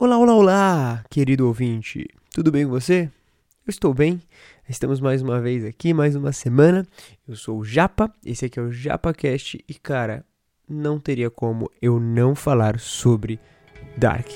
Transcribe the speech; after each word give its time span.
Olá, 0.00 0.16
olá, 0.16 0.32
olá, 0.32 1.04
querido 1.10 1.48
ouvinte. 1.48 2.06
Tudo 2.32 2.52
bem 2.52 2.64
com 2.64 2.70
você? 2.70 3.10
Eu 3.66 3.70
estou 3.70 3.92
bem. 3.92 4.22
Estamos 4.68 5.00
mais 5.00 5.20
uma 5.22 5.40
vez 5.40 5.64
aqui, 5.64 5.92
mais 5.92 6.14
uma 6.14 6.30
semana. 6.30 6.86
Eu 7.26 7.34
sou 7.34 7.58
o 7.58 7.64
Japa, 7.64 8.08
esse 8.24 8.44
aqui 8.44 8.60
é 8.60 8.62
o 8.62 8.70
JapaCast 8.70 9.58
e 9.68 9.74
cara, 9.74 10.24
não 10.68 11.00
teria 11.00 11.28
como 11.30 11.68
eu 11.82 11.98
não 11.98 12.36
falar 12.36 12.78
sobre 12.78 13.40
Dark. 13.96 14.28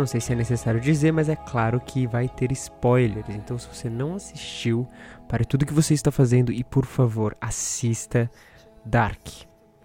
Não 0.00 0.06
sei 0.06 0.18
se 0.18 0.32
é 0.32 0.34
necessário 0.34 0.80
dizer, 0.80 1.12
mas 1.12 1.28
é 1.28 1.36
claro 1.36 1.78
que 1.78 2.06
vai 2.06 2.26
ter 2.26 2.50
spoilers. 2.52 3.28
Então, 3.28 3.58
se 3.58 3.68
você 3.68 3.90
não 3.90 4.14
assistiu, 4.14 4.88
pare 5.28 5.44
tudo 5.44 5.66
que 5.66 5.74
você 5.74 5.92
está 5.92 6.10
fazendo 6.10 6.50
e, 6.50 6.64
por 6.64 6.86
favor, 6.86 7.36
assista 7.38 8.30
Dark. 8.82 9.20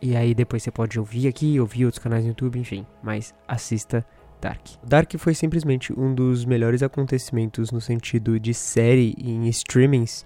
E 0.02 0.16
aí 0.16 0.34
depois 0.34 0.64
você 0.64 0.72
pode 0.72 0.98
ouvir 0.98 1.28
aqui, 1.28 1.60
ouvir 1.60 1.84
outros 1.84 2.02
canais 2.02 2.24
no 2.24 2.30
YouTube, 2.30 2.58
enfim. 2.58 2.86
Mas 3.04 3.36
assista 3.46 4.06
Dark. 4.40 4.62
Dark 4.88 5.12
foi 5.18 5.36
simplesmente 5.36 5.92
um 5.92 6.16
dos 6.16 6.46
melhores 6.46 6.82
acontecimentos 6.82 7.70
no 7.70 7.82
sentido 7.82 8.40
de 8.40 8.54
série 8.54 9.16
em 9.18 9.50
streamings 9.50 10.24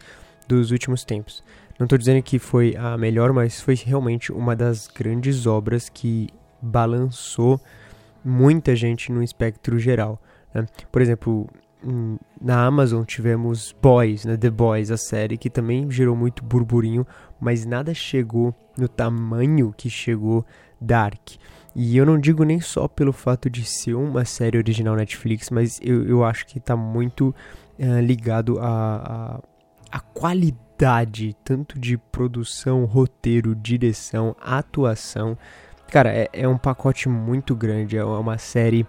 dos 0.48 0.70
últimos 0.70 1.03
tempos. 1.03 1.43
Não 1.79 1.85
estou 1.85 1.98
dizendo 1.98 2.21
que 2.21 2.37
foi 2.37 2.76
a 2.76 2.95
melhor, 2.95 3.34
mas 3.34 3.59
foi 3.59 3.73
realmente 3.73 4.31
uma 4.31 4.55
das 4.55 4.87
grandes 4.87 5.48
obras 5.48 5.90
que 5.90 6.29
balançou 6.62 7.60
muita 8.23 8.75
gente 8.75 9.12
no 9.12 9.23
espectro 9.23 9.79
geral. 9.79 10.21
Né? 10.53 10.65
Por 10.91 11.01
exemplo, 11.01 11.48
na 12.41 12.65
Amazon 12.65 13.03
tivemos 13.03 13.76
Boys, 13.81 14.26
né? 14.26 14.35
The 14.35 14.49
Boys, 14.49 14.91
a 14.91 14.98
série, 14.98 15.37
que 15.37 15.49
também 15.49 15.89
gerou 15.89 16.15
muito 16.15 16.43
burburinho, 16.43 17.07
mas 17.39 17.65
nada 17.65 17.93
chegou 17.93 18.53
no 18.77 18.87
tamanho 18.87 19.73
que 19.76 19.89
chegou 19.89 20.45
Dark. 20.79 21.35
E 21.76 21.95
eu 21.95 22.05
não 22.05 22.20
digo 22.20 22.43
nem 22.43 22.59
só 22.59 22.87
pelo 22.87 23.13
fato 23.13 23.49
de 23.49 23.63
ser 23.63 23.93
uma 23.93 24.26
série 24.26 24.57
original 24.57 24.95
Netflix, 24.95 25.49
mas 25.49 25.79
eu, 25.81 26.05
eu 26.05 26.23
acho 26.23 26.45
que 26.45 26.57
está 26.57 26.76
muito 26.76 27.33
uh, 27.77 28.01
ligado 28.01 28.59
a, 28.59 29.39
a, 29.91 29.98
a 29.98 29.99
qualidade, 29.99 31.35
tanto 31.43 31.79
de 31.79 31.98
produção, 31.98 32.85
roteiro, 32.85 33.55
direção, 33.55 34.35
atuação, 34.41 35.37
Cara, 35.91 36.12
é, 36.13 36.29
é 36.34 36.48
um 36.48 36.57
pacote 36.57 37.09
muito 37.09 37.55
grande, 37.55 37.98
é 37.98 38.04
uma 38.04 38.37
série, 38.37 38.85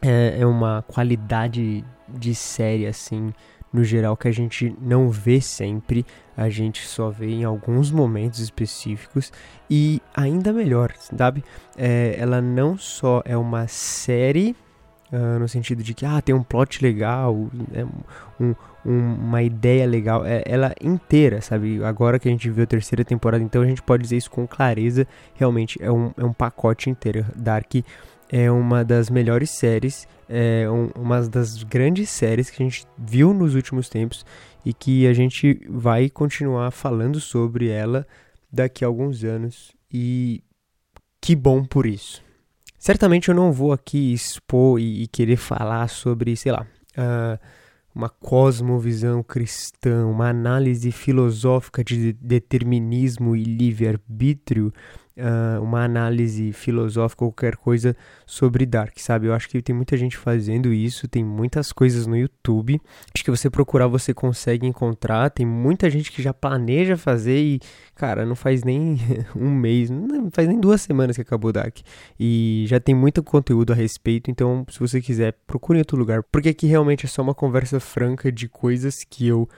é, 0.00 0.38
é 0.40 0.46
uma 0.46 0.82
qualidade 0.88 1.84
de 2.08 2.34
série, 2.34 2.86
assim, 2.86 3.32
no 3.70 3.84
geral, 3.84 4.16
que 4.16 4.26
a 4.26 4.32
gente 4.32 4.74
não 4.80 5.10
vê 5.10 5.40
sempre, 5.40 6.06
a 6.34 6.48
gente 6.48 6.86
só 6.86 7.10
vê 7.10 7.28
em 7.28 7.44
alguns 7.44 7.90
momentos 7.90 8.40
específicos 8.40 9.30
e 9.68 10.00
ainda 10.14 10.52
melhor, 10.52 10.92
sabe? 10.96 11.44
É, 11.76 12.16
ela 12.18 12.40
não 12.40 12.78
só 12.78 13.20
é 13.24 13.36
uma 13.36 13.68
série 13.68 14.56
uh, 15.12 15.38
no 15.38 15.48
sentido 15.48 15.82
de 15.82 15.94
que 15.94 16.04
ah, 16.04 16.20
tem 16.20 16.34
um 16.34 16.42
plot 16.42 16.82
legal, 16.82 17.34
né, 17.70 17.86
um, 18.40 18.54
um, 18.84 19.14
uma 19.14 19.42
ideia 19.42 19.86
legal, 19.86 20.24
é, 20.24 20.42
ela 20.46 20.74
inteira, 20.80 21.40
sabe? 21.40 21.82
Agora 21.84 22.18
que 22.18 22.28
a 22.28 22.30
gente 22.30 22.48
viu 22.50 22.64
a 22.64 22.66
terceira 22.66 23.04
temporada, 23.04 23.42
então 23.42 23.62
a 23.62 23.66
gente 23.66 23.82
pode 23.82 24.02
dizer 24.02 24.16
isso 24.16 24.30
com 24.30 24.46
clareza, 24.46 25.06
realmente 25.34 25.82
é 25.82 25.90
um, 25.90 26.12
é 26.16 26.24
um 26.24 26.32
pacote 26.32 26.90
inteiro. 26.90 27.24
Dark 27.34 27.74
é 28.30 28.50
uma 28.50 28.84
das 28.84 29.08
melhores 29.08 29.50
séries, 29.50 30.06
é 30.28 30.68
um, 30.70 30.90
uma 30.94 31.22
das 31.22 31.62
grandes 31.62 32.10
séries 32.10 32.50
que 32.50 32.62
a 32.62 32.66
gente 32.66 32.86
viu 32.96 33.32
nos 33.32 33.54
últimos 33.54 33.88
tempos 33.88 34.24
e 34.64 34.72
que 34.72 35.06
a 35.06 35.14
gente 35.14 35.60
vai 35.68 36.10
continuar 36.10 36.70
falando 36.70 37.20
sobre 37.20 37.68
ela 37.68 38.06
daqui 38.52 38.84
a 38.84 38.88
alguns 38.88 39.24
anos 39.24 39.72
e 39.90 40.42
que 41.20 41.34
bom 41.34 41.64
por 41.64 41.86
isso. 41.86 42.27
Certamente 42.78 43.28
eu 43.28 43.34
não 43.34 43.52
vou 43.52 43.72
aqui 43.72 44.12
expor 44.12 44.78
e, 44.78 45.02
e 45.02 45.06
querer 45.06 45.36
falar 45.36 45.88
sobre, 45.88 46.36
sei 46.36 46.52
lá, 46.52 46.66
uh, 46.96 47.38
uma 47.94 48.08
cosmovisão 48.08 49.22
cristã, 49.22 50.06
uma 50.06 50.28
análise 50.28 50.92
filosófica 50.92 51.82
de 51.82 52.12
determinismo 52.12 53.34
e 53.34 53.42
livre-arbítrio 53.42 54.72
uh, 55.18 55.62
uma 55.62 55.84
análise 55.84 56.52
filosófica 56.52 57.24
ou 57.24 57.32
qualquer 57.32 57.56
coisa 57.56 57.96
sobre 58.26 58.64
Dark, 58.64 58.98
sabe? 58.98 59.26
Eu 59.26 59.34
acho 59.34 59.48
que 59.48 59.60
tem 59.60 59.74
muita 59.74 59.96
gente 59.96 60.16
fazendo 60.16 60.72
isso, 60.72 61.08
tem 61.08 61.24
muitas 61.24 61.72
coisas 61.72 62.06
no 62.06 62.16
YouTube. 62.16 62.80
Acho 63.14 63.24
que 63.24 63.30
você 63.30 63.50
procurar 63.50 63.86
você 63.88 64.14
consegue 64.14 64.66
encontrar. 64.66 65.30
Tem 65.30 65.44
muita 65.44 65.90
gente 65.90 66.12
que 66.12 66.22
já 66.22 66.32
planeja 66.32 66.96
fazer 66.96 67.38
e, 67.38 67.60
cara, 67.94 68.24
não 68.24 68.34
faz 68.34 68.62
nem 68.62 68.98
um 69.34 69.50
mês, 69.50 69.90
não 69.90 70.30
faz 70.30 70.48
nem 70.48 70.60
duas 70.60 70.80
semanas 70.80 71.16
que 71.16 71.22
acabou 71.22 71.52
Dark. 71.52 71.78
E 72.18 72.64
já 72.68 72.78
tem 72.80 72.94
muito 72.94 73.22
conteúdo 73.22 73.72
a 73.72 73.76
respeito, 73.76 74.30
então 74.30 74.64
se 74.70 74.78
você 74.78 75.00
quiser, 75.00 75.34
procure 75.46 75.78
em 75.78 75.82
outro 75.82 75.98
lugar. 75.98 76.22
Porque 76.22 76.50
aqui 76.50 76.66
realmente 76.66 77.06
é 77.06 77.08
só 77.08 77.22
uma 77.22 77.34
conversa 77.34 77.80
franca 77.80 78.30
de 78.30 78.48
coisas 78.48 79.04
que 79.04 79.26
eu 79.26 79.48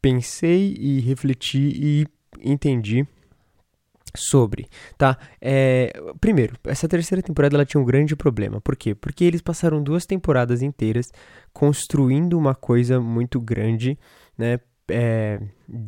pensei 0.00 0.76
e 0.78 1.00
refleti 1.00 1.72
e 1.74 2.06
entendi 2.40 3.06
sobre, 4.18 4.68
tá? 4.96 5.16
É, 5.40 5.92
primeiro, 6.20 6.56
essa 6.64 6.88
terceira 6.88 7.22
temporada 7.22 7.56
ela 7.56 7.64
tinha 7.64 7.80
um 7.80 7.84
grande 7.84 8.14
problema. 8.16 8.60
Por 8.60 8.76
quê? 8.76 8.94
Porque 8.94 9.24
eles 9.24 9.40
passaram 9.40 9.82
duas 9.82 10.06
temporadas 10.06 10.62
inteiras 10.62 11.12
construindo 11.52 12.38
uma 12.38 12.54
coisa 12.54 13.00
muito 13.00 13.40
grande, 13.40 13.98
né? 14.36 14.58
É, 14.88 15.40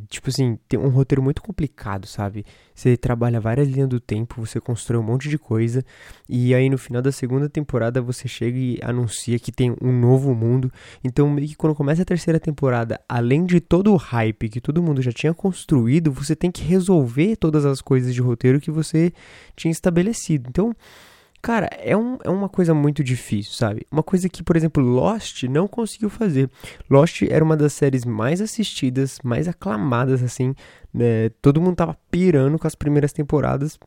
tipo 0.09 0.29
assim, 0.29 0.59
tem 0.69 0.79
um 0.79 0.89
roteiro 0.89 1.23
muito 1.23 1.43
complicado, 1.43 2.07
sabe? 2.07 2.45
Você 2.75 2.97
trabalha 2.97 3.41
várias 3.41 3.69
linhas 3.69 3.89
do 3.89 3.99
tempo, 3.99 4.45
você 4.45 4.61
constrói 4.61 5.01
um 5.01 5.05
monte 5.05 5.29
de 5.29 5.39
coisa, 5.39 5.85
e 6.29 6.55
aí 6.55 6.69
no 6.69 6.79
final 6.79 7.01
da 7.03 7.11
segunda 7.11 7.49
temporada 7.49 8.01
você 8.03 8.29
chega 8.29 8.59
e 8.59 8.79
anuncia 8.83 9.39
que 9.39 9.51
tem 9.51 9.75
um 9.81 9.93
novo 9.93 10.35
mundo. 10.35 10.73
Então, 11.03 11.29
meio 11.31 11.49
que 11.49 11.57
quando 11.57 11.75
começa 11.75 12.03
a 12.03 12.05
terceira 12.05 12.39
temporada, 12.39 13.01
além 13.09 13.45
de 13.45 13.61
todo 13.61 13.93
o 13.93 13.97
hype 13.97 14.49
que 14.49 14.61
todo 14.61 14.83
mundo 14.83 15.03
já 15.03 15.13
tinha 15.13 15.35
construído, 15.35 16.13
você 16.13 16.37
tem 16.37 16.51
que 16.51 16.63
resolver 16.63 17.37
todas 17.37 17.65
as 17.65 17.81
coisas 17.81 18.15
de 18.15 18.21
roteiro 18.21 18.61
que 18.61 18.71
você 18.71 19.13
tinha 19.57 19.73
estabelecido. 19.73 20.49
Então, 20.49 20.75
Cara, 21.43 21.71
é, 21.79 21.97
um, 21.97 22.19
é 22.23 22.29
uma 22.29 22.51
coisa 22.51 22.75
muito 22.75 23.03
difícil, 23.03 23.55
sabe? 23.55 23.87
Uma 23.91 24.03
coisa 24.03 24.29
que, 24.29 24.43
por 24.43 24.57
exemplo, 24.57 24.83
Lost 24.83 25.45
não 25.45 25.67
conseguiu 25.67 26.11
fazer. 26.11 26.51
Lost 26.89 27.23
era 27.23 27.43
uma 27.43 27.57
das 27.57 27.73
séries 27.73 28.05
mais 28.05 28.43
assistidas, 28.43 29.19
mais 29.25 29.49
aclamadas, 29.49 30.23
assim. 30.23 30.55
Né? 30.93 31.31
Todo 31.41 31.61
mundo 31.61 31.77
tava 31.77 31.97
pirando 32.11 32.59
com 32.59 32.67
as 32.67 32.75
primeiras 32.75 33.13
temporadas. 33.13 33.79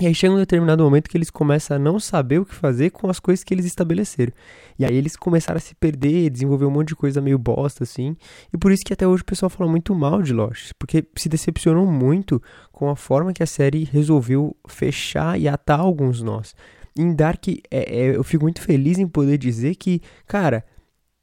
E 0.00 0.06
aí 0.06 0.14
chega 0.14 0.34
um 0.34 0.38
determinado 0.38 0.82
momento 0.82 1.08
que 1.08 1.16
eles 1.16 1.30
começam 1.30 1.76
a 1.76 1.78
não 1.78 2.00
saber 2.00 2.40
o 2.40 2.44
que 2.44 2.54
fazer 2.54 2.90
com 2.90 3.08
as 3.08 3.20
coisas 3.20 3.44
que 3.44 3.54
eles 3.54 3.64
estabeleceram. 3.64 4.32
E 4.76 4.84
aí 4.84 4.94
eles 4.96 5.14
começaram 5.14 5.56
a 5.56 5.60
se 5.60 5.74
perder, 5.76 6.30
desenvolver 6.30 6.64
um 6.64 6.70
monte 6.70 6.88
de 6.88 6.96
coisa 6.96 7.20
meio 7.20 7.38
bosta, 7.38 7.84
assim. 7.84 8.16
E 8.52 8.58
por 8.58 8.72
isso 8.72 8.84
que 8.84 8.92
até 8.92 9.06
hoje 9.06 9.22
o 9.22 9.26
pessoal 9.26 9.48
fala 9.48 9.70
muito 9.70 9.94
mal 9.94 10.20
de 10.20 10.32
Lost. 10.32 10.72
Porque 10.78 11.06
se 11.16 11.28
decepcionou 11.28 11.86
muito 11.86 12.42
com 12.72 12.90
a 12.90 12.96
forma 12.96 13.32
que 13.32 13.42
a 13.42 13.46
série 13.46 13.84
resolveu 13.84 14.56
fechar 14.66 15.38
e 15.38 15.46
atar 15.46 15.78
alguns 15.78 16.20
nós. 16.22 16.56
Em 16.98 17.14
Dark, 17.14 17.46
é, 17.48 17.60
é, 17.70 18.16
eu 18.16 18.24
fico 18.24 18.44
muito 18.44 18.60
feliz 18.60 18.98
em 18.98 19.06
poder 19.06 19.38
dizer 19.38 19.76
que, 19.76 20.00
cara, 20.26 20.64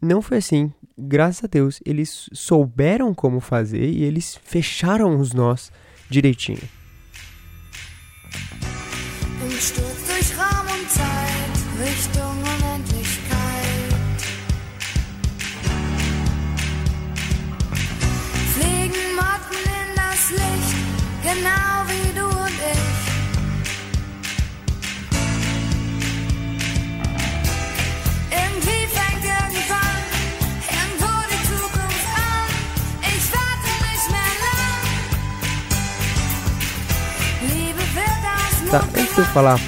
não 0.01 0.21
foi 0.21 0.37
assim. 0.37 0.71
Graças 0.97 1.43
a 1.43 1.47
Deus, 1.47 1.81
eles 1.85 2.29
souberam 2.31 3.13
como 3.13 3.41
fazer 3.41 3.89
e 3.89 4.03
eles 4.03 4.39
fecharam 4.43 5.19
os 5.19 5.33
nós 5.33 5.71
direitinho. 6.09 6.61
Sturz 9.61 10.01
durch 10.07 10.35
Raum 10.39 10.65
und 10.65 10.89
Zeit, 10.89 11.55
Richtung 11.79 12.35
Unendlichkeit. 12.41 13.93
Fliegen 18.55 19.15
Motten 19.15 19.61
in 19.61 19.89
das 19.95 20.31
Licht, 20.31 20.77
genau 21.21 21.85
wie 21.89 22.11
du 22.17 22.25
und 22.25 22.59
ich. 22.73 23.01
Irgendwie 28.31 28.83
fängt 28.95 29.23
irgendwann 29.23 30.03
irgendwo 30.71 31.11
die 31.29 31.41
Zukunft 31.51 32.07
an. 32.17 32.49
Ich 33.03 33.25
warte 33.31 33.71
nicht 33.85 34.07
mehr 34.09 34.33
lang. 34.41 34.81
Liebe 37.47 37.83
wird 37.93 38.21
das 38.23 38.51
Tá, 38.71 39.00
antes 39.11 39.15
de 39.15 39.29
eu 39.29 39.33
falar 39.33 39.59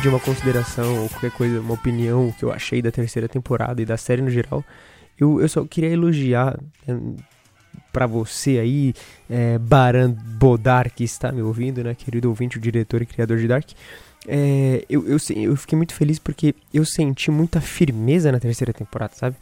de 0.00 0.08
uma 0.08 0.20
consideração 0.20 1.02
ou 1.02 1.08
qualquer 1.08 1.32
coisa, 1.32 1.60
uma 1.60 1.74
opinião 1.74 2.32
que 2.38 2.44
eu 2.44 2.52
achei 2.52 2.80
da 2.80 2.92
terceira 2.92 3.28
temporada 3.28 3.82
e 3.82 3.84
da 3.84 3.96
série 3.96 4.22
no 4.22 4.30
geral, 4.30 4.64
eu, 5.18 5.40
eu 5.40 5.48
só 5.48 5.64
queria 5.64 5.90
elogiar. 5.90 6.56
para 7.92 8.06
você 8.06 8.58
aí, 8.60 8.94
é, 9.28 9.58
Baran 9.58 10.12
Bodar, 10.12 10.92
que 10.92 11.02
está 11.02 11.32
me 11.32 11.42
ouvindo, 11.42 11.82
né, 11.82 11.94
querido 11.94 12.28
ouvinte, 12.28 12.56
o 12.56 12.60
diretor 12.60 13.02
e 13.02 13.06
criador 13.06 13.38
de 13.38 13.48
Dark. 13.48 13.70
É, 14.28 14.84
eu, 14.88 15.08
eu, 15.08 15.16
eu 15.34 15.56
fiquei 15.56 15.76
muito 15.76 15.94
feliz 15.94 16.20
porque 16.20 16.54
eu 16.72 16.84
senti 16.84 17.32
muita 17.32 17.60
firmeza 17.60 18.30
na 18.30 18.38
terceira 18.38 18.72
temporada, 18.72 19.14
sabe? 19.16 19.36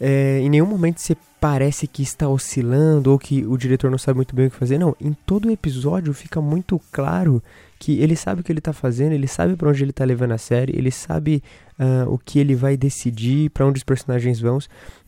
É, 0.00 0.38
em 0.38 0.48
nenhum 0.48 0.66
momento 0.66 1.00
você 1.00 1.16
parece 1.40 1.88
que 1.88 2.02
está 2.02 2.28
oscilando 2.28 3.10
ou 3.10 3.18
que 3.18 3.44
o 3.44 3.56
diretor 3.56 3.90
não 3.90 3.98
sabe 3.98 4.18
muito 4.18 4.34
bem 4.36 4.46
o 4.46 4.50
que 4.50 4.56
fazer. 4.56 4.78
Não, 4.78 4.94
em 5.00 5.12
todo 5.12 5.50
episódio 5.50 6.14
fica 6.14 6.40
muito 6.40 6.80
claro 6.92 7.42
que 7.78 8.00
ele 8.00 8.16
sabe 8.16 8.40
o 8.40 8.44
que 8.44 8.50
ele 8.50 8.58
está 8.58 8.72
fazendo, 8.72 9.12
ele 9.12 9.28
sabe 9.28 9.54
para 9.56 9.68
onde 9.68 9.82
ele 9.82 9.90
está 9.90 10.04
levando 10.04 10.32
a 10.32 10.38
série, 10.38 10.76
ele 10.76 10.90
sabe 10.90 11.42
uh, 11.78 12.12
o 12.12 12.18
que 12.18 12.38
ele 12.38 12.54
vai 12.54 12.76
decidir, 12.76 13.50
para 13.50 13.66
onde 13.66 13.78
os 13.78 13.84
personagens 13.84 14.40
vão. 14.40 14.58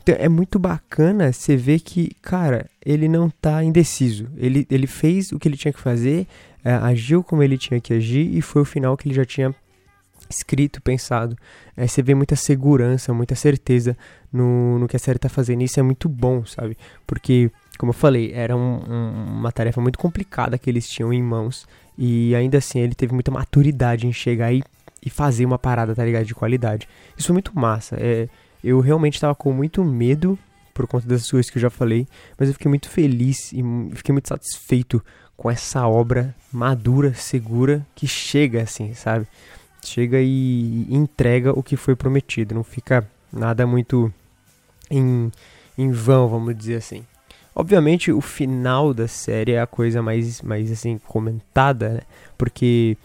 Então 0.02 0.14
é 0.18 0.28
muito 0.28 0.58
bacana 0.58 1.32
você 1.32 1.56
ver 1.56 1.80
que, 1.80 2.12
cara, 2.22 2.66
ele 2.84 3.08
não 3.08 3.26
está 3.26 3.62
indeciso. 3.64 4.28
Ele, 4.36 4.66
ele 4.70 4.86
fez 4.86 5.32
o 5.32 5.38
que 5.38 5.48
ele 5.48 5.56
tinha 5.56 5.72
que 5.72 5.80
fazer, 5.80 6.26
uh, 6.64 6.84
agiu 6.84 7.24
como 7.24 7.42
ele 7.42 7.58
tinha 7.58 7.80
que 7.80 7.92
agir 7.92 8.34
e 8.36 8.40
foi 8.40 8.62
o 8.62 8.64
final 8.64 8.96
que 8.96 9.08
ele 9.08 9.14
já 9.14 9.24
tinha 9.24 9.54
escrito, 10.30 10.80
pensado. 10.80 11.36
É, 11.76 11.86
você 11.86 12.02
vê 12.02 12.14
muita 12.14 12.36
segurança, 12.36 13.12
muita 13.12 13.34
certeza 13.34 13.96
no, 14.32 14.78
no 14.78 14.86
que 14.86 14.96
a 14.96 14.98
série 14.98 15.16
está 15.16 15.28
fazendo. 15.28 15.62
Isso 15.62 15.80
é 15.80 15.82
muito 15.82 16.08
bom, 16.08 16.44
sabe? 16.46 16.76
Porque, 17.06 17.50
como 17.76 17.90
eu 17.90 17.94
falei, 17.94 18.32
era 18.32 18.56
um, 18.56 18.80
um, 18.88 19.38
uma 19.38 19.50
tarefa 19.50 19.80
muito 19.80 19.98
complicada 19.98 20.56
que 20.56 20.70
eles 20.70 20.88
tinham 20.88 21.12
em 21.12 21.22
mãos. 21.22 21.66
E 22.00 22.34
ainda 22.34 22.58
assim 22.58 22.80
ele 22.80 22.94
teve 22.94 23.12
muita 23.12 23.30
maturidade 23.30 24.06
em 24.06 24.12
chegar 24.12 24.52
e, 24.52 24.64
e 25.04 25.10
fazer 25.10 25.44
uma 25.44 25.58
parada, 25.58 25.94
tá 25.94 26.04
ligado? 26.04 26.24
De 26.24 26.34
qualidade. 26.34 26.88
Isso 27.16 27.26
foi 27.26 27.34
muito 27.34 27.52
massa. 27.54 27.96
É, 28.00 28.26
eu 28.64 28.80
realmente 28.80 29.14
estava 29.14 29.34
com 29.34 29.52
muito 29.52 29.84
medo 29.84 30.38
por 30.72 30.86
conta 30.86 31.06
das 31.06 31.30
coisas 31.30 31.50
que 31.50 31.58
eu 31.58 31.62
já 31.62 31.68
falei, 31.68 32.08
mas 32.38 32.48
eu 32.48 32.54
fiquei 32.54 32.68
muito 32.68 32.88
feliz 32.88 33.52
e 33.52 33.62
fiquei 33.92 34.14
muito 34.14 34.28
satisfeito 34.28 35.04
com 35.36 35.50
essa 35.50 35.86
obra 35.86 36.34
madura, 36.50 37.12
segura, 37.12 37.86
que 37.94 38.06
chega 38.06 38.62
assim, 38.62 38.94
sabe? 38.94 39.26
chega 39.84 40.20
e 40.20 40.86
entrega 40.90 41.58
o 41.58 41.62
que 41.62 41.76
foi 41.76 41.96
prometido, 41.96 42.54
não 42.54 42.64
fica 42.64 43.08
nada 43.32 43.66
muito 43.66 44.12
em, 44.90 45.30
em 45.76 45.90
vão, 45.90 46.28
vamos 46.28 46.56
dizer 46.56 46.76
assim. 46.76 47.04
Obviamente 47.54 48.12
o 48.12 48.20
final 48.20 48.94
da 48.94 49.08
série 49.08 49.52
é 49.52 49.60
a 49.60 49.66
coisa 49.66 50.00
mais, 50.00 50.40
mais 50.40 50.70
assim, 50.70 50.98
comentada, 50.98 51.88
né? 51.90 52.00
porque 52.38 52.96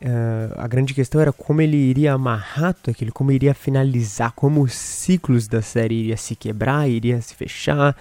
uh, 0.00 0.54
a 0.56 0.66
grande 0.66 0.94
questão 0.94 1.20
era 1.20 1.32
como 1.32 1.60
ele 1.60 1.76
iria 1.76 2.14
amarrar 2.14 2.74
tudo 2.74 2.90
aquilo, 2.90 3.12
como 3.12 3.30
iria 3.30 3.54
finalizar, 3.54 4.32
como 4.32 4.62
os 4.62 4.72
ciclos 4.72 5.46
da 5.46 5.60
série 5.60 5.94
iria 5.94 6.16
se 6.16 6.34
quebrar, 6.34 6.88
iria 6.88 7.20
se 7.20 7.34
fechar, 7.34 7.94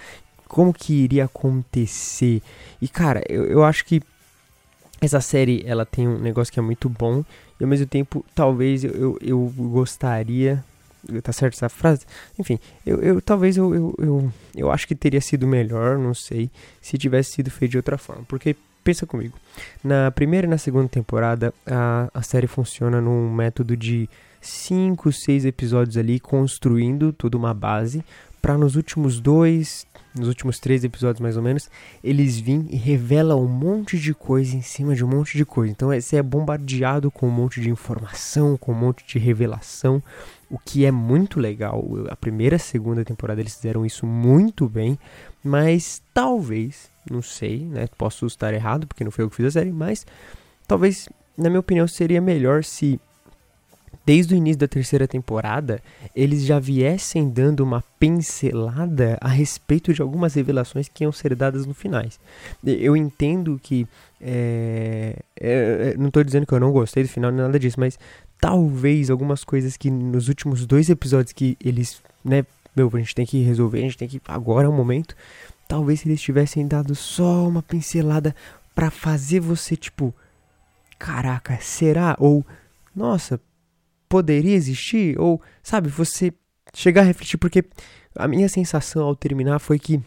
como 0.48 0.74
que 0.74 0.94
iria 0.94 1.26
acontecer. 1.26 2.42
E 2.82 2.88
cara, 2.88 3.22
eu, 3.28 3.46
eu 3.46 3.64
acho 3.64 3.86
que 3.86 4.02
essa 5.02 5.22
série 5.22 5.64
ela 5.66 5.86
tem 5.86 6.08
um 6.08 6.20
negócio 6.20 6.52
que 6.52 6.60
é 6.60 6.64
muito 6.64 6.90
bom 6.90 7.24
e 7.60 7.64
ao 7.64 7.70
mesmo 7.70 7.86
tempo 7.86 8.26
talvez 8.36 8.84
eu, 8.84 8.92
eu, 8.94 9.18
eu 9.22 9.54
gostaria 9.58 10.64
tá 11.24 11.32
certo 11.32 11.54
essa 11.54 11.70
frase? 11.70 12.06
Enfim 12.38 12.60
eu, 12.86 13.02
eu 13.02 13.22
talvez 13.22 13.58
eu, 13.58 13.74
eu, 13.74 13.96
eu, 14.00 14.34
eu 14.56 14.72
acho 14.72 14.88
que 14.88 14.96
teria 14.96 15.22
sido 15.22 15.48
melhor 15.48 15.98
não 15.98 16.14
sei 16.14 16.50
se 16.82 16.98
tivesse 16.98 17.34
sido 17.34 17.50
feito 17.52 17.72
de 17.72 17.78
outra 17.78 17.98
forma. 17.98 18.24
Porque 18.28 18.56
pensa 18.84 19.06
comigo 19.06 19.38
na 19.84 20.12
primeira 20.12 20.48
e 20.48 20.50
na 20.50 20.58
segunda 20.58 20.88
temporada 20.88 21.54
a, 21.66 22.10
a 22.14 22.22
série 22.22 22.48
funciona 22.48 23.00
num 23.02 23.32
método 23.32 23.76
de 23.76 24.10
5, 24.42 25.12
6 25.12 25.46
episódios 25.46 25.98
ali 25.98 26.20
construindo 26.20 27.12
toda 27.12 27.38
uma 27.38 27.54
base 27.54 28.04
para 28.42 28.58
nos 28.58 28.76
últimos 28.76 29.20
dois, 29.20 29.86
nos 30.20 30.28
últimos 30.28 30.60
três 30.60 30.84
episódios 30.84 31.22
mais 31.22 31.38
ou 31.38 31.44
menos, 31.44 31.70
eles 32.04 32.40
vêm 32.40 32.68
e 32.70 32.76
revelam 32.76 33.42
um 33.42 33.48
monte 33.48 33.98
de 33.98 34.14
coisa 34.14 34.56
em 34.56 34.62
cima 34.62 34.96
de 34.96 35.04
um 35.04 35.08
monte 35.08 35.38
de 35.38 35.46
coisa. 35.46 35.72
Então 35.72 35.90
você 35.90 36.18
é 36.18 36.24
bombardeado 36.24 37.10
com 37.10 37.28
um 37.28 37.32
monte 37.32 37.62
de 37.62 37.70
informação, 37.70 38.58
com 38.58 38.72
um 38.72 38.76
monte 38.76 39.06
de 39.06 39.18
revelação, 39.18 40.04
o 40.50 40.58
que 40.58 40.86
é 40.86 40.92
muito 40.92 41.40
legal. 41.40 41.84
A 42.10 42.16
primeira 42.16 42.58
e 42.58 42.60
segunda 42.60 43.06
temporada 43.06 43.42
eles 43.42 43.56
fizeram 43.56 43.86
isso 43.86 44.06
muito 44.06 44.68
bem, 44.68 45.00
mas 45.44 46.02
talvez, 46.14 46.90
não 47.10 47.22
sei, 47.22 47.66
né? 47.66 47.88
Posso 47.98 48.26
estar 48.26 48.54
errado 48.54 48.88
porque 48.88 49.04
não 49.04 49.12
foi 49.12 49.24
eu 49.24 49.30
que 49.30 49.36
fiz 49.36 49.46
a 49.46 49.52
série, 49.52 49.72
mas 49.72 50.06
talvez, 50.68 51.08
na 51.38 51.50
minha 51.50 51.60
opinião, 51.60 51.88
seria 51.88 52.22
melhor 52.22 52.64
se 52.64 53.00
desde 54.10 54.34
o 54.34 54.38
início 54.38 54.58
da 54.58 54.68
terceira 54.68 55.08
temporada, 55.08 55.80
eles 56.16 56.44
já 56.44 56.58
viessem 56.58 57.30
dando 57.30 57.60
uma 57.60 57.84
pincelada 58.00 59.20
a 59.22 59.28
respeito 59.28 59.94
de 59.94 60.02
algumas 60.02 60.34
revelações 60.34 60.88
que 60.88 61.04
iam 61.04 61.12
ser 61.12 61.36
dadas 61.36 61.64
no 61.68 61.76
finais. 61.76 62.20
Eu 62.66 62.98
entendo 62.98 63.60
que. 63.62 63.88
É, 64.20 65.16
é, 65.40 65.96
não 65.96 66.08
estou 66.08 66.24
dizendo 66.24 66.48
que 66.48 66.52
eu 66.52 66.60
não 66.60 66.72
gostei 66.72 67.04
do 67.04 67.10
final, 67.10 67.30
nem 67.30 67.42
nada 67.42 67.60
disso, 67.60 67.80
mas 67.80 68.00
talvez 68.42 69.12
algumas 69.12 69.44
coisas 69.44 69.78
que 69.78 69.92
nos 69.92 70.28
últimos 70.28 70.66
dois 70.66 70.90
episódios 70.90 71.32
que 71.32 71.56
eles. 71.64 72.02
Né, 72.26 72.44
meu, 72.76 72.90
a 72.92 72.98
gente 72.98 73.14
tem 73.14 73.28
que 73.28 73.44
resolver, 73.44 73.78
a 73.78 73.82
gente 73.82 73.98
tem 73.98 74.08
que. 74.08 74.20
Agora 74.28 74.66
é 74.66 74.70
o 74.70 74.74
momento. 74.74 75.16
Talvez 75.68 76.04
eles 76.04 76.20
tivessem 76.20 76.68
dado 76.68 76.96
só 76.96 77.48
uma 77.48 77.62
pincelada 77.62 78.36
para 78.74 78.90
fazer 78.90 79.40
você, 79.40 79.76
tipo. 79.76 80.12
Caraca, 80.98 81.60
será? 81.62 82.16
Ou. 82.20 82.44
Nossa, 82.96 83.40
poderia 84.10 84.56
existir? 84.56 85.18
Ou, 85.20 85.42
sabe, 85.64 85.88
você 85.88 86.34
chegar 86.74 87.02
a 87.02 87.06
refletir, 87.06 87.38
porque 87.38 87.64
a 88.16 88.28
minha 88.28 88.50
sensação 88.50 89.06
ao 89.06 89.16
terminar 89.16 89.60
foi 89.60 89.80
que 89.80 90.02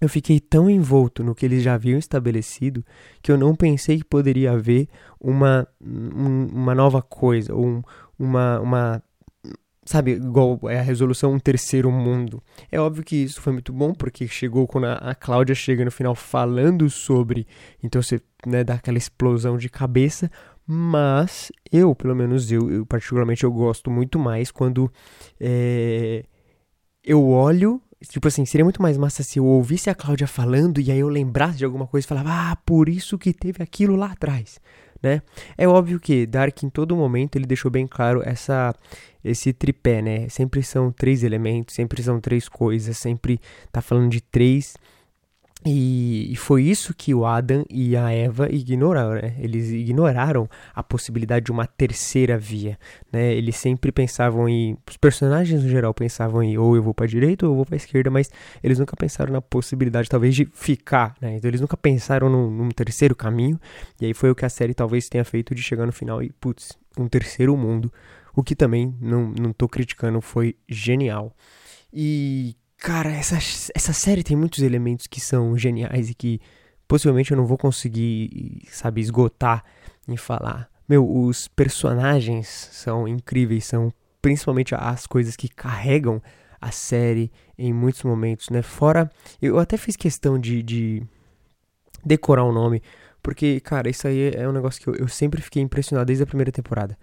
eu 0.00 0.08
fiquei 0.08 0.38
tão 0.38 0.68
envolto 0.68 1.24
no 1.24 1.34
que 1.34 1.46
eles 1.46 1.62
já 1.62 1.74
haviam 1.74 1.98
estabelecido 1.98 2.84
que 3.22 3.32
eu 3.32 3.38
não 3.38 3.54
pensei 3.54 3.98
que 3.98 4.04
poderia 4.04 4.52
haver 4.52 4.88
uma, 5.18 5.66
um, 5.80 6.46
uma 6.52 6.74
nova 6.74 7.00
coisa, 7.00 7.54
ou 7.54 7.66
um, 7.66 7.82
uma, 8.18 8.60
uma. 8.60 9.02
Sabe, 9.84 10.12
igual 10.12 10.58
é 10.64 10.78
a 10.78 10.82
resolução 10.82 11.32
um 11.32 11.38
terceiro 11.38 11.90
mundo. 11.90 12.42
É 12.70 12.78
óbvio 12.78 13.04
que 13.04 13.16
isso 13.16 13.40
foi 13.40 13.52
muito 13.52 13.72
bom, 13.72 13.94
porque 13.94 14.26
chegou 14.26 14.66
quando 14.66 14.86
a, 14.86 14.94
a 14.94 15.14
Cláudia 15.14 15.54
chega 15.54 15.84
no 15.84 15.90
final 15.90 16.14
falando 16.14 16.90
sobre. 16.90 17.46
Então 17.82 18.02
você 18.02 18.20
né, 18.44 18.64
dá 18.64 18.74
aquela 18.74 18.98
explosão 18.98 19.56
de 19.56 19.68
cabeça, 19.68 20.30
mas 20.66 21.52
eu, 21.70 21.94
pelo 21.94 22.14
menos 22.14 22.50
eu, 22.50 22.70
eu 22.70 22.86
particularmente, 22.86 23.44
eu 23.44 23.52
gosto 23.52 23.90
muito 23.90 24.18
mais 24.18 24.50
quando 24.50 24.90
é, 25.40 26.24
eu 27.04 27.28
olho. 27.28 27.80
Tipo 28.08 28.28
assim, 28.28 28.44
seria 28.44 28.64
muito 28.64 28.82
mais 28.82 28.98
massa 28.98 29.22
se 29.22 29.38
eu 29.38 29.44
ouvisse 29.46 29.88
a 29.88 29.94
Cláudia 29.94 30.26
falando 30.26 30.80
e 30.80 30.90
aí 30.90 30.98
eu 30.98 31.08
lembrasse 31.08 31.58
de 31.58 31.64
alguma 31.64 31.86
coisa 31.86 32.04
e 32.04 32.08
falava, 32.08 32.30
ah, 32.30 32.56
por 32.56 32.88
isso 32.88 33.16
que 33.16 33.32
teve 33.32 33.62
aquilo 33.62 33.96
lá 33.96 34.12
atrás, 34.12 34.60
né? 35.02 35.22
É 35.56 35.66
óbvio 35.66 35.98
que 35.98 36.26
Dark 36.26 36.62
em 36.62 36.68
todo 36.68 36.94
momento 36.94 37.36
ele 37.36 37.46
deixou 37.46 37.70
bem 37.70 37.86
claro 37.86 38.22
essa 38.24 38.74
esse 39.24 39.52
tripé, 39.52 40.02
né? 40.02 40.28
Sempre 40.28 40.62
são 40.62 40.92
três 40.92 41.24
elementos, 41.24 41.74
sempre 41.74 42.02
são 42.02 42.20
três 42.20 42.48
coisas, 42.48 42.98
sempre 42.98 43.40
tá 43.72 43.80
falando 43.80 44.10
de 44.10 44.20
três 44.20 44.76
e, 45.68 46.36
foi 46.36 46.62
isso 46.62 46.94
que 46.94 47.12
o 47.12 47.26
Adam 47.26 47.64
e 47.68 47.96
a 47.96 48.10
Eva 48.10 48.48
ignoraram, 48.52 49.20
né? 49.20 49.34
Eles 49.38 49.70
ignoraram 49.70 50.48
a 50.74 50.82
possibilidade 50.82 51.46
de 51.46 51.52
uma 51.52 51.66
terceira 51.66 52.38
via, 52.38 52.78
né? 53.12 53.34
Eles 53.34 53.56
sempre 53.56 53.90
pensavam 53.90 54.48
em... 54.48 54.76
Os 54.88 54.96
personagens, 54.96 55.62
no 55.62 55.68
geral, 55.68 55.92
pensavam 55.92 56.42
em 56.42 56.56
ou 56.56 56.76
eu 56.76 56.82
vou 56.82 56.94
para 56.94 57.06
direita 57.06 57.46
ou 57.46 57.52
eu 57.52 57.56
vou 57.56 57.66
para 57.66 57.76
esquerda, 57.76 58.10
mas 58.10 58.30
eles 58.62 58.78
nunca 58.78 58.96
pensaram 58.96 59.32
na 59.32 59.42
possibilidade, 59.42 60.08
talvez, 60.08 60.34
de 60.34 60.46
ficar, 60.52 61.14
né? 61.20 61.36
Então 61.36 61.48
eles 61.48 61.60
nunca 61.60 61.76
pensaram 61.76 62.28
num, 62.28 62.50
num 62.50 62.68
terceiro 62.70 63.16
caminho, 63.16 63.58
e 64.00 64.06
aí 64.06 64.14
foi 64.14 64.30
o 64.30 64.34
que 64.34 64.44
a 64.44 64.48
série 64.48 64.74
talvez 64.74 65.08
tenha 65.08 65.24
feito 65.24 65.54
de 65.54 65.62
chegar 65.62 65.86
no 65.86 65.92
final 65.92 66.22
e, 66.22 66.30
putz, 66.30 66.78
um 66.98 67.08
terceiro 67.08 67.56
mundo, 67.56 67.92
o 68.34 68.42
que 68.42 68.54
também, 68.54 68.94
não, 69.00 69.32
não 69.40 69.52
tô 69.52 69.68
criticando, 69.68 70.20
foi 70.20 70.56
genial. 70.68 71.34
E 71.92 72.54
Cara, 72.86 73.10
essa, 73.10 73.36
essa 73.74 73.92
série 73.92 74.22
tem 74.22 74.36
muitos 74.36 74.62
elementos 74.62 75.08
que 75.08 75.20
são 75.20 75.58
geniais 75.58 76.08
e 76.08 76.14
que 76.14 76.40
possivelmente 76.86 77.32
eu 77.32 77.36
não 77.36 77.44
vou 77.44 77.58
conseguir, 77.58 78.62
sabe, 78.70 79.00
esgotar 79.00 79.64
em 80.06 80.16
falar. 80.16 80.70
Meu, 80.88 81.04
os 81.04 81.48
personagens 81.48 82.46
são 82.46 83.08
incríveis, 83.08 83.64
são 83.64 83.92
principalmente 84.22 84.72
as 84.72 85.04
coisas 85.04 85.34
que 85.34 85.48
carregam 85.48 86.22
a 86.60 86.70
série 86.70 87.32
em 87.58 87.72
muitos 87.72 88.04
momentos, 88.04 88.50
né? 88.50 88.62
Fora, 88.62 89.10
eu 89.42 89.58
até 89.58 89.76
fiz 89.76 89.96
questão 89.96 90.38
de, 90.38 90.62
de 90.62 91.02
decorar 92.04 92.44
o 92.44 92.52
nome, 92.52 92.80
porque, 93.20 93.58
cara, 93.58 93.90
isso 93.90 94.06
aí 94.06 94.32
é 94.32 94.48
um 94.48 94.52
negócio 94.52 94.80
que 94.80 94.88
eu, 94.88 94.94
eu 94.94 95.08
sempre 95.08 95.42
fiquei 95.42 95.60
impressionado 95.60 96.06
desde 96.06 96.22
a 96.22 96.26
primeira 96.26 96.52
temporada. 96.52 96.96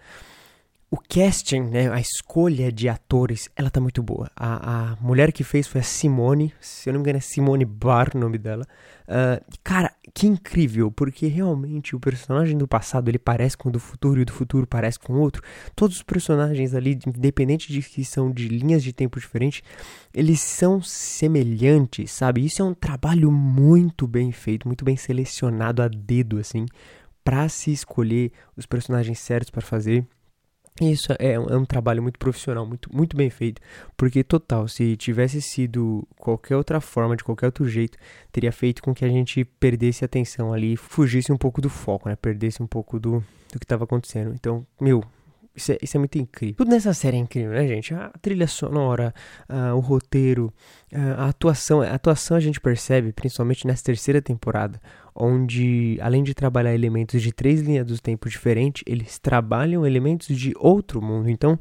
O 0.93 0.97
casting, 1.09 1.61
né, 1.61 1.91
a 1.91 1.99
escolha 1.99 2.71
de 2.71 2.87
atores, 2.87 3.49
ela 3.55 3.71
tá 3.71 3.81
muito 3.81 4.03
boa. 4.03 4.29
A, 4.35 4.91
a 4.91 4.95
mulher 4.97 5.31
que 5.31 5.43
fez 5.43 5.65
foi 5.65 5.81
a 5.81 5.83
Simone, 5.83 6.53
se 6.61 6.87
eu 6.87 6.93
não 6.93 6.99
me 6.99 7.03
engano 7.03 7.17
é 7.17 7.19
Simone 7.19 7.65
Barr 7.65 8.11
o 8.13 8.19
nome 8.19 8.37
dela. 8.37 8.63
Uh, 9.07 9.43
cara, 9.63 9.91
que 10.13 10.27
incrível, 10.27 10.91
porque 10.91 11.25
realmente 11.25 11.95
o 11.95 11.99
personagem 11.99 12.55
do 12.55 12.67
passado 12.67 13.09
ele 13.09 13.17
parece 13.17 13.57
com 13.57 13.69
o 13.69 13.71
do 13.71 13.79
futuro 13.79 14.19
e 14.19 14.21
o 14.21 14.25
do 14.25 14.33
futuro 14.33 14.67
parece 14.67 14.99
com 14.99 15.13
o 15.13 15.19
outro. 15.19 15.41
Todos 15.75 15.95
os 15.95 16.03
personagens 16.03 16.75
ali, 16.75 16.99
independente 17.07 17.73
de 17.73 17.81
que 17.81 18.05
são 18.05 18.31
de 18.31 18.47
linhas 18.47 18.83
de 18.83 18.93
tempo 18.93 19.19
diferentes, 19.19 19.63
eles 20.13 20.41
são 20.41 20.79
semelhantes, 20.79 22.11
sabe? 22.11 22.45
Isso 22.45 22.61
é 22.61 22.65
um 22.65 22.75
trabalho 22.75 23.31
muito 23.31 24.05
bem 24.05 24.31
feito, 24.31 24.67
muito 24.67 24.85
bem 24.85 24.95
selecionado 24.95 25.81
a 25.81 25.87
dedo, 25.87 26.37
assim, 26.37 26.67
para 27.23 27.49
se 27.49 27.71
escolher 27.71 28.31
os 28.55 28.67
personagens 28.67 29.17
certos 29.17 29.49
para 29.49 29.63
fazer. 29.63 30.05
Isso 30.81 31.13
é 31.19 31.39
um, 31.39 31.45
é 31.45 31.57
um, 31.57 31.65
trabalho 31.65 32.01
muito 32.01 32.17
profissional, 32.17 32.65
muito, 32.65 32.93
muito 32.93 33.15
bem 33.15 33.29
feito. 33.29 33.61
Porque, 33.95 34.23
total, 34.23 34.67
se 34.67 34.97
tivesse 34.97 35.41
sido 35.41 36.07
qualquer 36.17 36.55
outra 36.55 36.81
forma, 36.81 37.15
de 37.15 37.23
qualquer 37.23 37.45
outro 37.47 37.67
jeito, 37.67 37.97
teria 38.31 38.51
feito 38.51 38.81
com 38.81 38.93
que 38.93 39.05
a 39.05 39.09
gente 39.09 39.45
perdesse 39.45 40.03
a 40.03 40.07
atenção 40.07 40.51
ali, 40.51 40.75
fugisse 40.75 41.31
um 41.31 41.37
pouco 41.37 41.61
do 41.61 41.69
foco, 41.69 42.09
né? 42.09 42.15
Perdesse 42.15 42.63
um 42.63 42.67
pouco 42.67 42.99
do, 42.99 43.23
do 43.51 43.59
que 43.59 43.65
estava 43.65 43.83
acontecendo. 43.83 44.33
Então, 44.33 44.65
meu, 44.81 45.03
isso 45.55 45.71
é, 45.71 45.77
isso 45.81 45.97
é 45.97 45.99
muito 45.99 46.17
incrível. 46.17 46.55
Tudo 46.55 46.71
nessa 46.71 46.93
série 46.93 47.17
é 47.17 47.19
incrível, 47.19 47.51
né, 47.51 47.67
gente? 47.67 47.93
A 47.93 48.11
trilha 48.21 48.47
sonora, 48.47 49.13
o 49.75 49.79
roteiro, 49.79 50.53
a 51.17 51.27
atuação. 51.27 51.81
A 51.81 51.93
atuação 51.93 52.35
a 52.35 52.39
gente 52.39 52.59
percebe, 52.59 53.11
principalmente 53.11 53.67
nessa 53.67 53.83
terceira 53.83 54.21
temporada, 54.21 54.81
onde, 55.15 55.97
além 56.01 56.23
de 56.23 56.33
trabalhar 56.33 56.73
elementos 56.73 57.21
de 57.21 57.31
três 57.31 57.61
linhas 57.61 57.85
do 57.85 57.99
tempo 57.99 58.27
diferentes, 58.27 58.83
eles 58.87 59.19
trabalham 59.19 59.85
elementos 59.85 60.35
de 60.35 60.53
outro 60.57 61.01
mundo. 61.01 61.29
Então, 61.29 61.59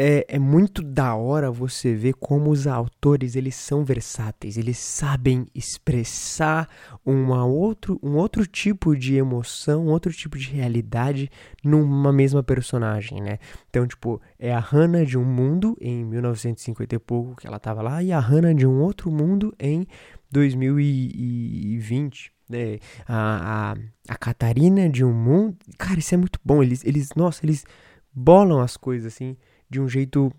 é, 0.00 0.24
é, 0.28 0.38
muito 0.38 0.80
da 0.80 1.16
hora 1.16 1.50
você 1.50 1.92
ver 1.92 2.14
como 2.14 2.50
os 2.50 2.68
autores 2.68 3.34
eles 3.34 3.56
são 3.56 3.84
versáteis, 3.84 4.56
eles 4.56 4.78
sabem 4.78 5.44
expressar 5.52 6.68
uma 7.04 7.44
outro, 7.44 7.98
um 8.00 8.14
outro 8.14 8.46
tipo 8.46 8.96
de 8.96 9.16
emoção, 9.16 9.86
um 9.86 9.90
outro 9.90 10.12
tipo 10.12 10.38
de 10.38 10.50
realidade 10.50 11.28
numa 11.64 12.12
mesma 12.12 12.44
personagem, 12.44 13.20
né? 13.20 13.40
Então, 13.68 13.88
tipo, 13.88 14.22
é 14.38 14.54
a 14.54 14.60
Hannah 14.60 15.04
de 15.04 15.18
um 15.18 15.24
mundo 15.24 15.76
em 15.80 16.04
1950 16.04 16.94
e 16.94 16.98
pouco 17.00 17.34
que 17.34 17.48
ela 17.48 17.58
tava 17.58 17.82
lá 17.82 18.00
e 18.00 18.12
a 18.12 18.20
Hannah 18.20 18.54
de 18.54 18.68
um 18.68 18.80
outro 18.80 19.10
mundo 19.10 19.52
em 19.58 19.84
2020, 20.30 22.32
né? 22.48 22.78
A, 23.04 23.72
a, 23.72 23.76
a 24.14 24.16
Catarina 24.16 24.88
de 24.88 25.04
um 25.04 25.12
mundo. 25.12 25.56
Cara, 25.76 25.98
isso 25.98 26.14
é 26.14 26.16
muito 26.16 26.38
bom. 26.44 26.62
Eles, 26.62 26.84
eles, 26.84 27.08
nossa, 27.16 27.44
eles 27.44 27.64
bolam 28.14 28.60
as 28.60 28.76
coisas 28.76 29.12
assim 29.12 29.36
de 29.68 29.80
um 29.80 29.88
jeito 29.88 30.32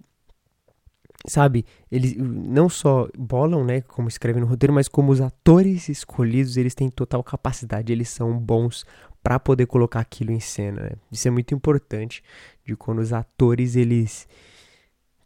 sabe, 1.27 1.65
eles 1.91 2.15
não 2.15 2.69
só 2.69 3.07
bolam, 3.17 3.63
né, 3.63 3.81
como 3.81 4.07
escrevem 4.07 4.41
no 4.41 4.47
roteiro, 4.47 4.73
mas 4.73 4.87
como 4.87 5.11
os 5.11 5.19
atores 5.19 5.89
escolhidos, 5.89 6.55
eles 6.55 6.73
têm 6.73 6.89
total 6.89 7.23
capacidade, 7.23 7.91
eles 7.91 8.09
são 8.09 8.37
bons 8.39 8.85
para 9.21 9.39
poder 9.39 9.65
colocar 9.65 9.99
aquilo 9.99 10.31
em 10.31 10.39
cena, 10.39 10.81
né? 10.81 10.91
Isso 11.11 11.27
é 11.27 11.31
muito 11.31 11.53
importante 11.53 12.23
de 12.65 12.75
quando 12.75 12.99
os 12.99 13.11
atores 13.11 13.75
eles 13.75 14.27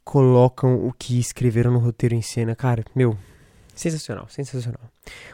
colocam 0.03 0.86
o 0.86 0.91
que 0.91 1.19
escreveram 1.19 1.72
no 1.72 1.79
roteiro 1.79 2.15
em 2.15 2.22
cena, 2.22 2.55
cara, 2.55 2.83
meu, 2.95 3.15
sensacional, 3.75 4.27
sensacional. 4.29 4.81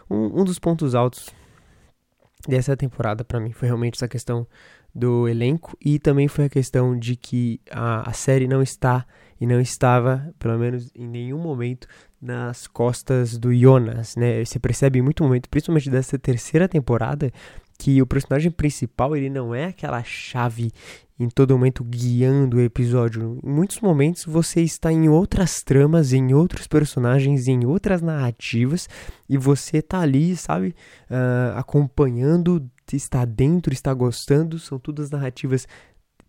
Um, 0.09 0.41
um 0.41 0.43
dos 0.43 0.59
pontos 0.59 0.93
altos 0.93 1.29
dessa 2.47 2.75
temporada 2.75 3.23
para 3.23 3.39
mim 3.39 3.51
foi 3.51 3.67
realmente 3.67 3.95
essa 3.95 4.07
questão 4.07 4.45
do 4.93 5.27
elenco 5.27 5.77
e 5.83 5.99
também 5.99 6.27
foi 6.27 6.45
a 6.45 6.49
questão 6.49 6.97
de 6.97 7.15
que 7.15 7.61
a, 7.71 8.09
a 8.09 8.13
série 8.13 8.47
não 8.47 8.61
está 8.61 9.05
e 9.39 9.45
não 9.45 9.59
estava, 9.59 10.33
pelo 10.37 10.57
menos 10.57 10.91
em 10.95 11.07
nenhum 11.07 11.39
momento, 11.39 11.87
nas 12.21 12.67
costas 12.67 13.37
do 13.37 13.55
Jonas, 13.55 14.15
né? 14.15 14.43
Você 14.43 14.59
percebe 14.59 14.99
em 14.99 15.01
muito 15.01 15.23
momento, 15.23 15.49
principalmente 15.49 15.89
dessa 15.89 16.19
terceira 16.19 16.67
temporada, 16.67 17.31
que 17.79 18.01
o 18.01 18.05
personagem 18.05 18.51
principal 18.51 19.15
ele 19.15 19.29
não 19.29 19.55
é 19.55 19.67
aquela 19.67 20.03
chave 20.03 20.69
em 21.17 21.29
todo 21.29 21.53
momento 21.53 21.83
guiando 21.83 22.57
o 22.57 22.61
episódio. 22.61 23.39
Em 23.41 23.49
muitos 23.49 23.79
momentos 23.79 24.25
você 24.25 24.61
está 24.61 24.91
em 24.91 25.07
outras 25.07 25.61
tramas, 25.63 26.11
em 26.11 26.33
outros 26.33 26.67
personagens, 26.67 27.47
em 27.47 27.65
outras 27.65 28.01
narrativas 28.01 28.87
e 29.29 29.37
você 29.37 29.77
está 29.77 30.01
ali, 30.01 30.35
sabe, 30.35 30.75
uh, 31.09 31.57
acompanhando 31.57 32.69
está 32.91 33.23
dentro, 33.23 33.71
está 33.71 33.93
gostando, 33.93 34.57
são 34.57 34.79
todas 34.79 35.11
narrativas 35.11 35.67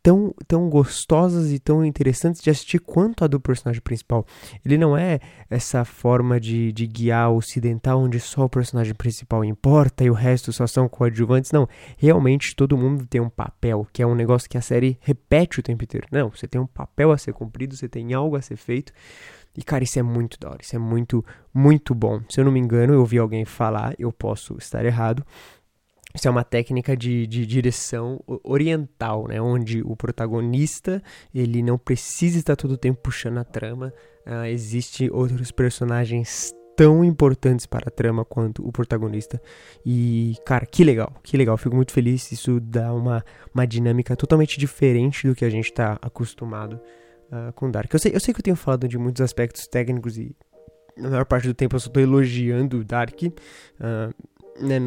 tão, 0.03 0.35
tão 0.47 0.69
gostosas 0.69 1.53
e 1.53 1.59
tão 1.59 1.85
interessantes 1.85 2.41
de 2.41 2.51
assistir 2.51 2.79
quanto 2.79 3.25
a 3.25 3.27
do 3.27 3.41
personagem 3.41 3.81
principal. 3.83 4.27
Ele 4.65 4.79
não 4.79 4.97
é 4.97 5.21
essa 5.49 5.85
forma 5.85 6.41
de, 6.41 6.73
de 6.73 6.87
guiar 6.87 7.31
ocidental 7.31 8.01
onde 8.01 8.19
só 8.19 8.45
o 8.45 8.49
personagem 8.49 8.95
principal 8.95 9.45
importa 9.45 10.05
e 10.05 10.11
o 10.11 10.15
resto 10.15 10.53
só 10.53 10.67
são 10.67 10.89
coadjuvantes. 10.89 11.53
Não, 11.53 11.69
realmente 11.97 12.55
todo 12.55 12.79
mundo 12.79 13.07
tem 13.07 13.21
um 13.21 13.31
papel, 13.31 13.87
que 13.93 14.03
é 14.03 14.07
um 14.07 14.15
negócio 14.15 14.49
que 14.49 14.59
a 14.59 14.63
série 14.63 14.99
repete 15.01 15.61
o 15.61 15.63
tempo 15.63 15.85
inteiro. 15.85 16.07
Não, 16.11 16.31
você 16.31 16.49
tem 16.49 16.61
um 16.61 16.67
papel 16.67 17.13
a 17.13 17.19
ser 17.19 17.33
cumprido, 17.33 17.77
você 17.77 17.89
tem 17.89 18.15
algo 18.15 18.37
a 18.37 18.43
ser 18.43 18.57
feito. 18.57 18.93
E, 19.57 19.63
cara, 19.63 19.83
isso 19.83 19.99
é 19.99 20.03
muito 20.03 20.39
da 20.39 20.49
hora, 20.51 20.59
isso 20.63 20.77
é 20.77 20.79
muito, 20.79 21.25
muito 21.53 21.93
bom. 21.93 22.21
Se 22.29 22.41
eu 22.41 22.45
não 22.45 22.53
me 22.53 22.61
engano, 22.61 22.95
eu 22.95 23.01
ouvi 23.01 23.19
alguém 23.19 23.45
falar, 23.45 23.95
eu 23.99 24.13
posso 24.13 24.57
estar 24.57 24.85
errado, 24.85 25.27
isso 26.15 26.27
é 26.27 26.31
uma 26.31 26.45
técnica 26.45 26.97
de, 26.97 27.27
de 27.27 27.47
direção 27.47 28.23
oriental, 28.43 29.29
né? 29.29 29.41
Onde 29.41 29.83
o 29.83 29.95
protagonista 29.95 31.03
ele 31.35 31.63
não 31.63 31.79
precisa 31.79 32.39
estar 32.39 32.57
todo 32.57 32.73
o 32.73 32.77
tempo 32.77 33.01
puxando 33.01 33.39
a 33.39 33.45
trama. 33.45 33.93
Uh, 34.27 34.47
Existem 34.47 35.11
outros 35.11 35.51
personagens 35.51 36.53
tão 36.77 37.05
importantes 37.05 37.67
para 37.67 37.89
a 37.89 37.91
trama 37.91 38.25
quanto 38.25 38.67
o 38.67 38.73
protagonista. 38.73 39.41
E, 39.85 40.35
cara, 40.45 40.67
que 40.67 40.83
legal, 40.83 41.13
que 41.23 41.37
legal. 41.37 41.57
Fico 41.57 41.77
muito 41.77 41.93
feliz. 41.93 42.33
Isso 42.33 42.59
dá 42.59 42.93
uma, 42.93 43.25
uma 43.55 43.67
dinâmica 43.67 44.17
totalmente 44.17 44.59
diferente 44.59 45.29
do 45.29 45.35
que 45.35 45.45
a 45.45 45.51
gente 45.51 45.67
está 45.67 45.99
acostumado 46.03 46.81
uh, 47.31 47.53
com 47.55 47.71
Dark. 47.71 47.93
Eu 47.93 47.99
sei, 47.99 48.15
eu 48.15 48.21
sei 48.21 48.35
que 48.35 48.41
eu 48.41 48.45
tenho 48.45 48.57
falado 48.57 48.89
de 48.89 48.99
muitos 48.99 49.21
aspectos 49.21 49.67
técnicos 49.67 50.19
e 50.19 50.35
na 50.97 51.11
maior 51.11 51.25
parte 51.25 51.47
do 51.47 51.55
tempo 51.55 51.77
eu 51.77 51.81
só 51.81 51.89
estou 51.89 52.03
elogiando 52.03 52.83
Dark. 52.83 53.23
Uh, 53.23 54.15
né, 54.61 54.79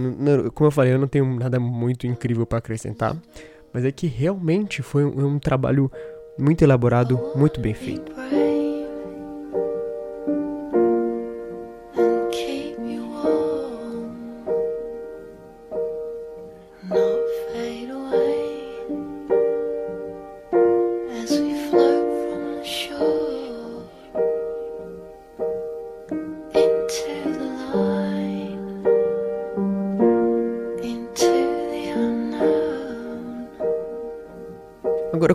como 0.54 0.68
eu 0.68 0.72
falei, 0.72 0.94
eu 0.94 1.00
não 1.00 1.08
tenho 1.08 1.26
nada 1.38 1.60
muito 1.60 2.08
incrível 2.08 2.46
para 2.46 2.60
acrescentar, 2.60 3.16
mas 3.74 3.86
é 3.86 3.92
que 3.92 4.08
realmente 4.08 4.82
foi 4.82 5.04
um, 5.04 5.28
um 5.28 5.40
trabalho 5.40 5.92
muito 6.38 6.64
elaborado, 6.64 7.20
muito 7.36 7.60
bem 7.60 7.74
feito. 7.74 8.12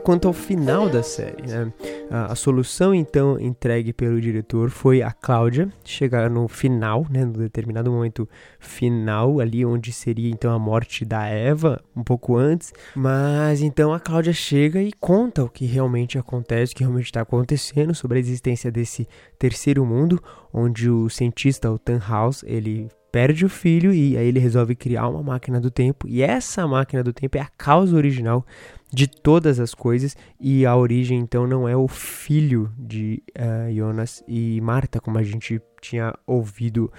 Quanto 0.09 0.27
ao 0.27 0.33
final 0.33 0.89
da 0.89 1.03
série, 1.03 1.47
né? 1.47 1.71
a, 2.11 2.33
a, 2.33 2.35
solução 2.35 2.95
então 2.95 3.39
entregue 3.39 3.93
pelo 3.93 4.19
diretor 4.19 4.71
foi 4.71 5.03
a 5.03 5.13
Cláudia 5.13 5.71
chegar 5.85 6.31
no 6.31 6.49
final, 6.49 7.05
né? 7.11 7.27
no 7.27 7.35
determinado 7.35 7.93
momento 7.93 8.27
final, 8.59 9.39
ali 9.39 9.67
onde 9.67 9.93
seria 9.93 10.31
então 10.31 10.51
a 10.51 10.59
morte 10.59 11.05
da 11.05 11.27
Eva, 11.27 11.79
um 11.95 12.03
pouco 12.03 12.39
antes. 12.39 12.73
Mas 12.97 13.61
então 13.61 13.93
a 13.93 14.01
Cláudia 14.01 14.33
chega 14.33 14.83
e 14.83 14.95
conta 14.95 15.45
o 15.45 15.49
que 15.51 15.67
realmente 15.67 16.17
acontece, 16.17 16.73
o 16.73 16.77
que 16.77 16.85
realmente 16.85 17.05
está 17.05 17.21
acontecendo 17.21 17.95
sobre 17.95 18.17
a 18.17 18.21
existência 18.21 18.73
desse 18.73 19.07
terceiro 19.39 19.85
mundo, 19.85 20.19
onde 20.51 20.89
o 20.89 21.11
cientista, 21.11 21.71
o 21.71 21.79
Tannhaus, 21.79 22.43
ele 22.45 22.89
perde 23.13 23.45
o 23.45 23.49
filho 23.49 23.93
e 23.93 24.17
aí 24.17 24.27
ele 24.27 24.39
resolve 24.39 24.75
criar 24.75 25.09
uma 25.09 25.23
máquina 25.23 25.61
do 25.61 25.71
tempo. 25.71 26.07
E 26.09 26.23
essa 26.23 26.67
máquina 26.67 27.03
do 27.03 27.13
tempo 27.13 27.37
é 27.37 27.41
a 27.41 27.49
causa 27.57 27.97
original 27.97 28.45
de 28.93 29.07
todas 29.07 29.61
as 29.61 29.75
coisas 29.75 30.17
e 30.41 30.65
a 30.65 30.75
origem 30.75 31.19
então 31.19 31.47
não 31.47 31.69
é 31.69 31.77
o 31.77 31.87
filho 31.87 32.73
de 32.79 33.23
uh, 33.39 33.75
Jonas 33.75 34.23
e 34.27 34.61
Marta, 34.61 35.01
como 35.01 35.19
a 35.19 35.23
gente 35.23 35.61
tinha 35.81 36.15
ouvido 36.27 36.91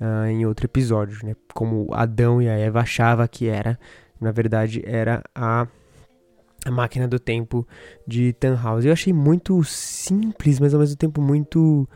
uh, 0.00 0.26
em 0.26 0.44
outro 0.44 0.66
episódio, 0.66 1.18
né? 1.24 1.34
Como 1.54 1.88
Adão 1.92 2.40
e 2.42 2.48
a 2.48 2.52
Eva 2.52 2.80
achava 2.80 3.26
que 3.26 3.48
era, 3.48 3.78
na 4.20 4.30
verdade 4.30 4.82
era 4.86 5.22
a 5.34 5.66
a 6.64 6.70
máquina 6.70 7.06
do 7.06 7.20
tempo 7.20 7.66
de 8.06 8.32
Tannhaus. 8.32 8.84
Eu 8.84 8.92
achei 8.92 9.12
muito 9.12 9.62
simples, 9.64 10.58
mas 10.58 10.74
ao 10.74 10.80
mesmo 10.80 10.96
tempo 10.96 11.20
muito 11.22 11.88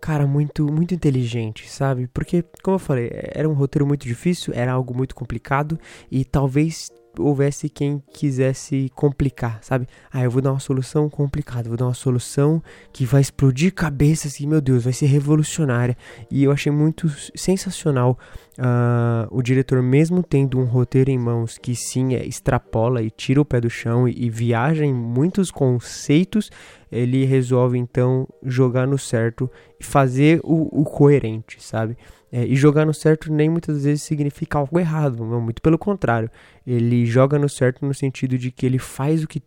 cara, 0.00 0.26
muito 0.26 0.70
muito 0.70 0.92
inteligente, 0.94 1.70
sabe? 1.70 2.06
Porque, 2.08 2.44
como 2.62 2.74
eu 2.74 2.78
falei, 2.78 3.10
era 3.12 3.48
um 3.48 3.54
roteiro 3.54 3.86
muito 3.86 4.06
difícil, 4.06 4.52
era 4.54 4.72
algo 4.72 4.94
muito 4.94 5.14
complicado 5.14 5.78
e 6.10 6.24
talvez 6.24 6.90
houvesse 7.18 7.68
quem 7.68 8.02
quisesse 8.12 8.90
complicar, 8.94 9.58
sabe? 9.62 9.86
Ah, 10.12 10.22
eu 10.22 10.30
vou 10.30 10.42
dar 10.42 10.52
uma 10.52 10.60
solução 10.60 11.08
complicada, 11.08 11.68
vou 11.68 11.76
dar 11.76 11.86
uma 11.86 11.94
solução 11.94 12.62
que 12.92 13.04
vai 13.04 13.20
explodir 13.20 13.72
cabeças 13.72 14.40
e, 14.40 14.46
meu 14.46 14.60
Deus, 14.60 14.84
vai 14.84 14.92
ser 14.92 15.06
revolucionária. 15.06 15.96
E 16.30 16.44
eu 16.44 16.52
achei 16.52 16.72
muito 16.72 17.08
sensacional 17.34 18.18
uh, 18.58 19.28
o 19.30 19.42
diretor, 19.42 19.82
mesmo 19.82 20.22
tendo 20.22 20.58
um 20.58 20.64
roteiro 20.64 21.10
em 21.10 21.18
mãos 21.18 21.58
que 21.58 21.74
sim, 21.74 22.14
é, 22.14 22.24
extrapola 22.24 23.02
e 23.02 23.10
tira 23.10 23.40
o 23.40 23.44
pé 23.44 23.60
do 23.60 23.70
chão 23.70 24.08
e, 24.08 24.26
e 24.26 24.30
viaja 24.30 24.84
em 24.84 24.94
muitos 24.94 25.50
conceitos, 25.50 26.50
ele 26.94 27.24
resolve 27.24 27.78
então 27.78 28.28
jogar 28.42 28.86
no 28.86 28.98
certo 28.98 29.50
e 29.78 29.84
fazer 29.84 30.40
o, 30.44 30.80
o 30.80 30.84
coerente, 30.84 31.62
sabe? 31.62 31.96
É, 32.30 32.44
e 32.44 32.56
jogar 32.56 32.84
no 32.84 32.94
certo 32.94 33.32
nem 33.32 33.48
muitas 33.48 33.84
vezes 33.84 34.02
significa 34.02 34.58
algo 34.58 34.78
errado, 34.78 35.24
muito 35.24 35.62
pelo 35.62 35.78
contrário. 35.78 36.30
Ele 36.66 37.06
joga 37.06 37.38
no 37.38 37.48
certo 37.48 37.86
no 37.86 37.94
sentido 37.94 38.36
de 38.36 38.50
que 38.50 38.66
ele 38.66 38.78
faz 38.78 39.22
o 39.22 39.28
que 39.28 39.42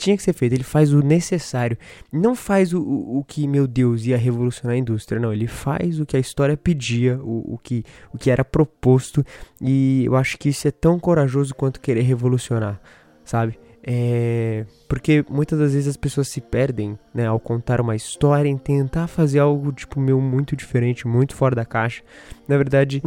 tinha 0.00 0.16
que 0.16 0.22
ser 0.22 0.32
feito, 0.32 0.54
ele 0.54 0.64
faz 0.64 0.92
o 0.92 1.00
necessário. 1.00 1.76
Não 2.10 2.34
faz 2.34 2.72
o, 2.72 2.80
o, 2.80 3.18
o 3.18 3.24
que, 3.24 3.46
meu 3.46 3.66
Deus, 3.66 4.06
ia 4.06 4.16
revolucionar 4.16 4.74
a 4.74 4.78
indústria, 4.78 5.20
não. 5.20 5.32
Ele 5.32 5.46
faz 5.46 6.00
o 6.00 6.06
que 6.06 6.16
a 6.16 6.20
história 6.20 6.56
pedia, 6.56 7.20
o, 7.22 7.54
o, 7.54 7.58
que, 7.58 7.84
o 8.12 8.16
que 8.16 8.30
era 8.30 8.42
proposto. 8.42 9.24
E 9.60 10.04
eu 10.06 10.16
acho 10.16 10.38
que 10.38 10.48
isso 10.48 10.66
é 10.66 10.70
tão 10.70 10.98
corajoso 10.98 11.54
quanto 11.54 11.80
querer 11.80 12.02
revolucionar, 12.02 12.80
sabe? 13.24 13.58
É, 13.82 14.66
porque 14.88 15.24
muitas 15.28 15.58
das 15.58 15.72
vezes 15.72 15.88
as 15.88 15.96
pessoas 15.96 16.28
se 16.28 16.40
perdem, 16.40 16.98
né, 17.14 17.26
ao 17.26 17.40
contar 17.40 17.80
uma 17.80 17.96
história 17.96 18.48
em 18.48 18.58
tentar 18.58 19.06
fazer 19.06 19.38
algo 19.38 19.72
tipo 19.72 19.98
meu 19.98 20.20
muito 20.20 20.54
diferente, 20.54 21.08
muito 21.08 21.34
fora 21.34 21.56
da 21.56 21.64
caixa. 21.64 22.02
Na 22.46 22.56
verdade, 22.56 23.00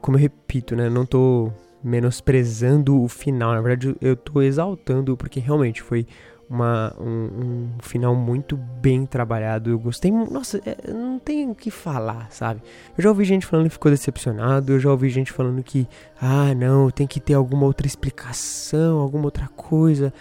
como 0.00 0.16
eu 0.16 0.20
repito, 0.20 0.74
né, 0.74 0.88
não 0.88 1.06
tô 1.06 1.52
menosprezando 1.84 3.02
o 3.02 3.08
final, 3.08 3.52
na 3.52 3.60
verdade 3.60 3.96
eu 4.00 4.14
tô 4.14 4.40
exaltando 4.40 5.16
porque 5.16 5.40
realmente 5.40 5.82
foi 5.82 6.06
uma, 6.52 6.94
um, 7.00 7.06
um, 7.06 7.70
final 7.80 8.14
muito 8.14 8.56
bem 8.56 9.06
trabalhado. 9.06 9.70
Eu 9.70 9.78
gostei. 9.78 10.10
Nossa, 10.10 10.60
é, 10.66 10.92
não 10.92 11.18
tem 11.18 11.48
o 11.50 11.54
que 11.54 11.70
falar, 11.70 12.30
sabe? 12.30 12.60
Eu 12.96 13.02
já 13.02 13.08
ouvi 13.08 13.24
gente 13.24 13.46
falando 13.46 13.68
que 13.68 13.72
ficou 13.72 13.90
decepcionado. 13.90 14.70
Eu 14.70 14.78
já 14.78 14.90
ouvi 14.90 15.08
gente 15.08 15.32
falando 15.32 15.62
que, 15.62 15.88
ah, 16.20 16.54
não, 16.54 16.90
tem 16.90 17.06
que 17.06 17.18
ter 17.18 17.32
alguma 17.32 17.64
outra 17.64 17.86
explicação, 17.86 18.98
alguma 18.98 19.24
outra 19.24 19.48
coisa. 19.48 20.12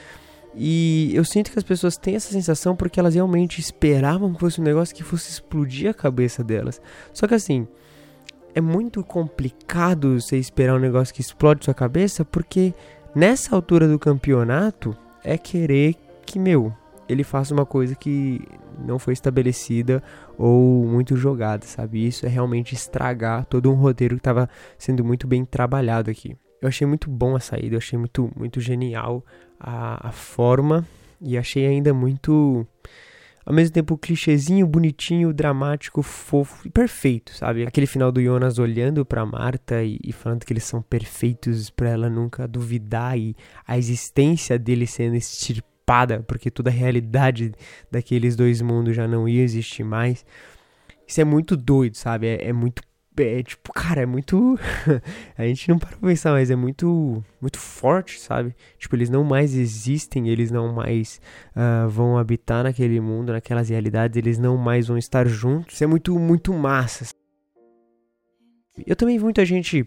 E 0.55 1.11
eu 1.13 1.25
sinto 1.25 1.51
que 1.51 1.59
as 1.59 1.65
pessoas 1.65 1.97
têm 1.97 2.15
essa 2.15 2.31
sensação 2.31 2.77
porque 2.77 3.00
elas 3.00 3.15
realmente 3.15 3.59
esperavam 3.59 4.33
que 4.33 4.39
fosse 4.39 4.61
um 4.61 4.63
negócio 4.63 4.95
que 4.95 5.03
fosse 5.03 5.29
explodir 5.29 5.89
a 5.89 5.93
cabeça 5.93 6.43
delas. 6.43 6.81
Só 7.13 7.27
que 7.27 7.33
assim, 7.33 7.67
é 8.55 8.61
muito 8.61 9.03
complicado 9.03 10.19
você 10.19 10.38
esperar 10.38 10.75
um 10.75 10.79
negócio 10.79 11.13
que 11.13 11.21
explode 11.21 11.65
sua 11.65 11.73
cabeça 11.73 12.23
porque 12.23 12.73
nessa 13.13 13.53
altura 13.53 13.85
do 13.85 14.00
campeonato 14.00 14.95
é 15.23 15.38
querer 15.38 15.95
que, 16.25 16.39
meu, 16.39 16.73
ele 17.07 17.23
faça 17.23 17.53
uma 17.53 17.65
coisa 17.65 17.95
que 17.95 18.41
não 18.79 18.97
foi 18.97 19.13
estabelecida 19.13 20.01
ou 20.37 20.85
muito 20.85 21.15
jogada, 21.15 21.65
sabe? 21.65 22.05
Isso 22.07 22.25
é 22.25 22.29
realmente 22.29 22.73
estragar 22.73 23.45
todo 23.45 23.71
um 23.71 23.75
roteiro 23.75 24.15
que 24.15 24.19
estava 24.19 24.49
sendo 24.77 25.03
muito 25.03 25.27
bem 25.27 25.43
trabalhado 25.43 26.09
aqui. 26.09 26.35
Eu 26.61 26.67
achei 26.67 26.85
muito 26.87 27.09
bom 27.09 27.35
a 27.35 27.39
saída, 27.39 27.75
eu 27.75 27.79
achei 27.79 27.97
muito, 27.97 28.31
muito 28.35 28.61
genial 28.61 29.25
a, 29.59 30.09
a 30.09 30.11
forma 30.11 30.87
e 31.19 31.37
achei 31.37 31.65
ainda 31.65 31.93
muito 31.93 32.65
ao 33.43 33.53
mesmo 33.53 33.73
tempo 33.73 33.97
clichêzinho, 33.97 34.67
bonitinho, 34.67 35.33
dramático, 35.33 36.03
fofo 36.03 36.67
e 36.67 36.69
perfeito, 36.69 37.35
sabe? 37.35 37.65
Aquele 37.65 37.87
final 37.87 38.11
do 38.11 38.21
Jonas 38.21 38.59
olhando 38.59 39.03
para 39.03 39.25
Marta 39.25 39.83
e, 39.83 39.99
e, 40.03 40.13
falando 40.13 40.45
que 40.45 40.53
eles 40.53 40.63
são 40.63 40.81
perfeitos 40.81 41.69
para 41.71 41.89
ela 41.89 42.09
nunca 42.09 42.47
duvidar 42.47 43.17
e 43.17 43.35
a 43.67 43.77
existência 43.77 44.59
dele 44.59 44.85
sendo 44.85 45.15
extirpada 45.15 45.70
espada, 45.91 46.24
porque 46.25 46.50
toda 46.50 46.69
a 46.69 46.74
realidade 46.74 47.53
daqueles 47.89 48.36
dois 48.36 48.62
mundos 48.62 48.95
já 48.95 49.07
não 49.07 49.27
ia 49.27 49.43
existir 49.43 49.83
mais. 49.83 50.25
Isso 51.05 51.19
é 51.19 51.25
muito 51.25 51.57
doido, 51.57 51.95
sabe? 51.98 52.27
É, 52.27 52.48
é 52.48 52.53
muito. 52.53 52.81
É 53.17 53.43
tipo, 53.43 53.74
cara, 53.74 54.01
é 54.01 54.05
muito. 54.05 54.57
a 55.38 55.45
gente 55.45 55.67
não 55.69 55.77
para 55.77 55.89
pra 55.89 56.10
pensar, 56.10 56.31
mas 56.31 56.50
é 56.50 56.55
muito. 56.55 57.21
Muito 57.41 57.60
forte, 57.60 58.19
sabe? 58.19 58.55
Tipo, 58.77 58.95
eles 58.95 59.10
não 59.10 59.24
mais 59.24 59.53
existem, 59.53 60.29
eles 60.29 60.50
não 60.50 60.74
mais 60.74 61.19
uh, 61.55 61.89
vão 61.89 62.17
habitar 62.17 62.63
naquele 62.63 63.01
mundo, 63.01 63.33
naquelas 63.33 63.69
realidades, 63.69 64.15
eles 64.15 64.38
não 64.39 64.55
mais 64.55 64.88
vão 64.88 64.98
estar 64.98 65.27
juntos. 65.27 65.75
Isso 65.75 65.83
é 65.83 65.88
muito, 65.88 66.17
muito 66.17 66.53
massa. 66.53 67.05
Eu 68.88 68.95
também 68.95 69.17
vi 69.17 69.24
muita 69.24 69.45
gente 69.45 69.86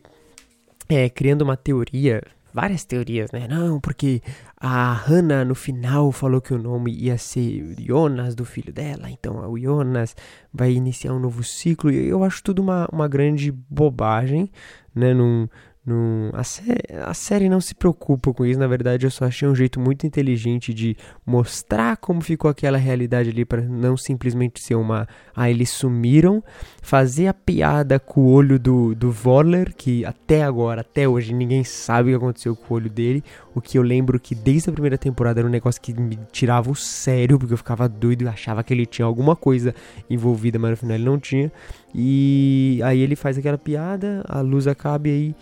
é, 0.88 1.08
criando 1.08 1.42
uma 1.42 1.56
teoria 1.56 2.22
várias 2.54 2.84
teorias, 2.84 3.32
né? 3.32 3.48
Não, 3.48 3.80
porque 3.80 4.22
a 4.56 4.92
Hannah 4.92 5.44
no 5.44 5.56
final 5.56 6.12
falou 6.12 6.40
que 6.40 6.54
o 6.54 6.58
nome 6.58 6.92
ia 6.92 7.18
ser 7.18 7.74
Jonas 7.80 8.36
do 8.36 8.44
filho 8.44 8.72
dela, 8.72 9.10
então 9.10 9.50
o 9.50 9.58
Jonas 9.58 10.14
vai 10.52 10.72
iniciar 10.72 11.12
um 11.12 11.18
novo 11.18 11.42
ciclo. 11.42 11.90
E 11.90 12.06
eu 12.06 12.22
acho 12.22 12.44
tudo 12.44 12.62
uma, 12.62 12.88
uma 12.92 13.08
grande 13.08 13.50
bobagem, 13.50 14.48
né? 14.94 15.12
Num, 15.12 15.48
num, 15.86 16.30
a, 16.32 16.42
sé 16.42 16.78
a 17.04 17.12
série 17.12 17.48
não 17.48 17.60
se 17.60 17.74
preocupa 17.74 18.32
com 18.32 18.46
isso, 18.46 18.58
na 18.58 18.66
verdade 18.66 19.04
eu 19.04 19.10
só 19.10 19.26
achei 19.26 19.46
um 19.46 19.54
jeito 19.54 19.78
muito 19.78 20.06
inteligente 20.06 20.72
de 20.72 20.96
mostrar 21.26 21.98
como 21.98 22.22
ficou 22.22 22.50
aquela 22.50 22.78
realidade 22.78 23.28
ali 23.28 23.44
para 23.44 23.60
não 23.60 23.94
simplesmente 23.94 24.62
ser 24.62 24.76
uma 24.76 25.06
ah, 25.36 25.50
eles 25.50 25.70
sumiram, 25.70 26.42
fazer 26.80 27.26
a 27.26 27.34
piada 27.34 27.98
com 27.98 28.22
o 28.22 28.30
olho 28.30 28.58
do, 28.58 28.94
do 28.94 29.10
Voller, 29.10 29.74
que 29.76 30.04
até 30.04 30.42
agora, 30.42 30.80
até 30.80 31.08
hoje, 31.08 31.34
ninguém 31.34 31.64
sabe 31.64 32.08
o 32.08 32.12
que 32.12 32.24
aconteceu 32.24 32.56
com 32.56 32.72
o 32.72 32.76
olho 32.76 32.88
dele, 32.88 33.22
o 33.54 33.60
que 33.60 33.76
eu 33.76 33.82
lembro 33.82 34.18
que 34.18 34.34
desde 34.34 34.70
a 34.70 34.72
primeira 34.72 34.96
temporada 34.96 35.40
era 35.40 35.46
um 35.46 35.50
negócio 35.50 35.82
que 35.82 35.92
me 35.92 36.18
tirava 36.32 36.70
o 36.70 36.74
sério, 36.74 37.38
porque 37.38 37.52
eu 37.52 37.58
ficava 37.58 37.88
doido 37.88 38.22
e 38.22 38.28
achava 38.28 38.62
que 38.62 38.72
ele 38.72 38.86
tinha 38.86 39.04
alguma 39.04 39.36
coisa 39.36 39.74
envolvida, 40.08 40.58
mas 40.58 40.70
no 40.70 40.76
final 40.76 40.96
ele 40.96 41.04
não 41.04 41.18
tinha, 41.18 41.52
e 41.94 42.80
aí 42.84 43.00
ele 43.00 43.16
faz 43.16 43.36
aquela 43.36 43.58
piada, 43.58 44.24
a 44.26 44.40
luz 44.40 44.66
acaba 44.66 45.08
e 45.08 45.10
aí 45.10 45.36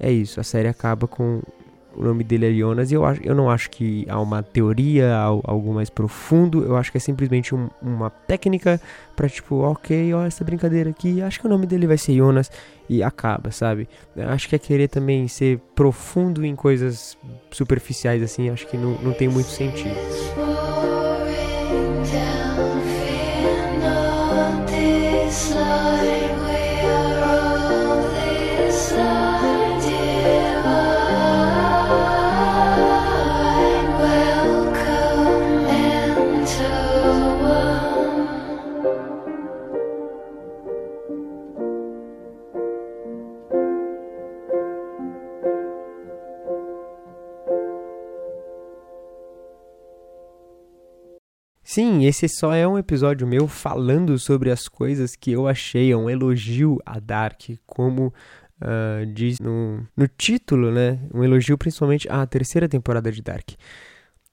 é 0.00 0.10
isso, 0.10 0.40
a 0.40 0.42
série 0.42 0.68
acaba 0.68 1.06
com 1.06 1.42
o 1.96 2.04
nome 2.04 2.22
dele 2.24 2.46
é 2.46 2.52
Jonas 2.52 2.90
e 2.90 2.94
eu, 2.94 3.04
acho, 3.04 3.20
eu 3.22 3.34
não 3.34 3.50
acho 3.50 3.70
que 3.70 4.06
há 4.08 4.20
uma 4.20 4.42
teoria, 4.42 5.14
algo 5.16 5.74
mais 5.74 5.90
profundo, 5.90 6.64
eu 6.64 6.76
acho 6.76 6.90
que 6.90 6.96
é 6.96 7.00
simplesmente 7.00 7.54
um, 7.54 7.68
uma 7.82 8.10
técnica 8.10 8.80
para 9.16 9.28
tipo, 9.28 9.56
ok, 9.56 10.14
olha 10.14 10.26
essa 10.26 10.44
brincadeira 10.44 10.90
aqui, 10.90 11.20
acho 11.20 11.40
que 11.40 11.46
o 11.46 11.50
nome 11.50 11.66
dele 11.66 11.86
vai 11.86 11.98
ser 11.98 12.14
Jonas 12.14 12.50
e 12.88 13.02
acaba, 13.02 13.50
sabe? 13.50 13.88
Acho 14.16 14.48
que 14.48 14.56
é 14.56 14.58
querer 14.58 14.88
também 14.88 15.28
ser 15.28 15.58
profundo 15.74 16.44
em 16.44 16.54
coisas 16.56 17.18
superficiais 17.50 18.22
assim, 18.22 18.48
acho 18.50 18.66
que 18.66 18.76
não, 18.76 18.92
não 19.02 19.12
tem 19.12 19.28
muito 19.28 19.48
sentido. 19.48 19.94
Esse 52.10 52.28
só 52.28 52.52
é 52.52 52.66
um 52.66 52.76
episódio 52.76 53.24
meu 53.26 53.46
falando 53.46 54.18
sobre 54.18 54.50
as 54.50 54.66
coisas 54.66 55.14
que 55.14 55.30
eu 55.30 55.46
achei, 55.46 55.92
é 55.92 55.96
um 55.96 56.10
elogio 56.10 56.78
a 56.84 56.98
Dark, 56.98 57.42
como 57.64 58.12
uh, 58.60 59.06
diz 59.14 59.38
no, 59.38 59.86
no 59.96 60.08
título, 60.08 60.72
né? 60.72 60.98
Um 61.14 61.22
elogio 61.22 61.56
principalmente 61.56 62.08
à 62.10 62.26
terceira 62.26 62.68
temporada 62.68 63.12
de 63.12 63.22
Dark. 63.22 63.50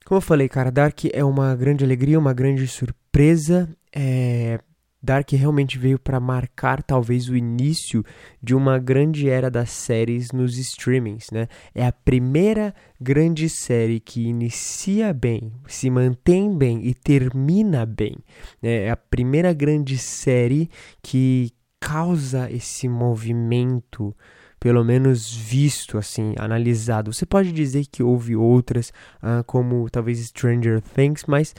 Como 0.04 0.18
eu 0.18 0.22
falei, 0.22 0.48
cara, 0.48 0.72
Dark 0.72 1.04
é 1.12 1.22
uma 1.22 1.54
grande 1.54 1.84
alegria, 1.84 2.18
uma 2.18 2.32
grande 2.32 2.66
surpresa. 2.66 3.68
É, 3.94 4.58
Dark 5.02 5.30
realmente 5.32 5.78
veio 5.78 5.98
para 5.98 6.18
marcar 6.18 6.82
talvez 6.82 7.28
o 7.28 7.36
início 7.36 8.04
de 8.42 8.54
uma 8.54 8.78
grande 8.78 9.28
era 9.28 9.50
das 9.50 9.70
séries 9.70 10.32
nos 10.32 10.58
streamings, 10.58 11.30
né? 11.30 11.48
É 11.74 11.86
a 11.86 11.92
primeira 11.92 12.74
grande 13.00 13.48
série 13.48 14.00
que 14.00 14.26
inicia 14.26 15.12
bem, 15.12 15.52
se 15.66 15.88
mantém 15.88 16.56
bem 16.56 16.84
e 16.84 16.94
termina 16.94 17.86
bem. 17.86 18.16
Né? 18.60 18.84
É 18.84 18.90
a 18.90 18.96
primeira 18.96 19.52
grande 19.52 19.96
série 19.96 20.68
que 21.00 21.52
causa 21.80 22.50
esse 22.50 22.88
movimento 22.88 24.14
pelo 24.60 24.84
menos 24.84 25.32
visto, 25.32 25.98
assim, 25.98 26.34
analisado. 26.36 27.12
Você 27.12 27.24
pode 27.24 27.52
dizer 27.52 27.86
que 27.86 28.02
houve 28.02 28.34
outras, 28.34 28.92
uh, 29.22 29.44
como 29.46 29.88
talvez 29.88 30.18
Stranger 30.26 30.80
Things, 30.80 31.24
mas 31.26 31.54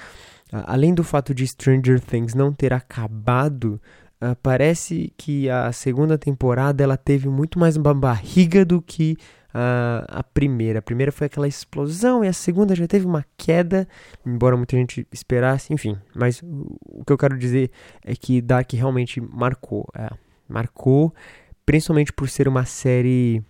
além 0.51 0.93
do 0.93 1.03
fato 1.03 1.33
de 1.33 1.45
Stranger 1.47 1.99
Things 1.99 2.33
não 2.33 2.51
ter 2.51 2.73
acabado, 2.73 3.79
uh, 4.21 4.35
parece 4.41 5.13
que 5.17 5.49
a 5.49 5.71
segunda 5.71 6.17
temporada 6.17 6.83
ela 6.83 6.97
teve 6.97 7.27
muito 7.29 7.59
mais 7.59 7.75
uma 7.75 7.93
barriga 7.93 8.65
do 8.65 8.81
que 8.81 9.17
a, 9.53 10.05
a 10.07 10.23
primeira. 10.23 10.79
A 10.79 10.81
primeira 10.81 11.11
foi 11.11 11.27
aquela 11.27 11.47
explosão 11.47 12.23
e 12.23 12.27
a 12.27 12.33
segunda 12.33 12.75
já 12.75 12.87
teve 12.87 13.05
uma 13.05 13.25
queda, 13.37 13.87
embora 14.25 14.57
muita 14.57 14.77
gente 14.77 15.07
esperasse, 15.11 15.73
enfim. 15.73 15.97
Mas 16.15 16.41
o, 16.41 17.03
que 17.05 17.13
eu 17.13 17.17
quero 17.17 17.37
dizer 17.37 17.71
é 18.03 18.15
que 18.15 18.41
Dark 18.41 18.71
realmente 18.73 19.21
marcou. 19.21 19.87
É, 19.95 20.09
marcou, 20.47 21.13
principalmente 21.65 22.11
por 22.11 22.27
ser 22.29 22.47
uma 22.47 22.65
série 22.65 23.43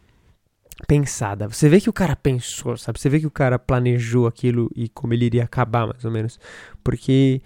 pensada. 0.87 1.47
Você 1.47 1.67
vê 1.69 1.79
que 1.81 1.89
o 1.89 1.93
cara 1.93 2.15
pensou, 2.15 2.77
sabe? 2.77 2.99
Você 2.99 3.09
vê 3.09 3.19
que 3.19 3.27
o 3.27 3.31
cara 3.31 3.59
planejou 3.59 4.27
aquilo 4.27 4.69
e 4.75 4.89
como 4.89 5.13
ele 5.13 5.25
iria 5.25 5.43
acabar, 5.43 5.87
mais 5.87 6.05
ou 6.05 6.11
menos. 6.11 6.39
Porque 6.83 7.41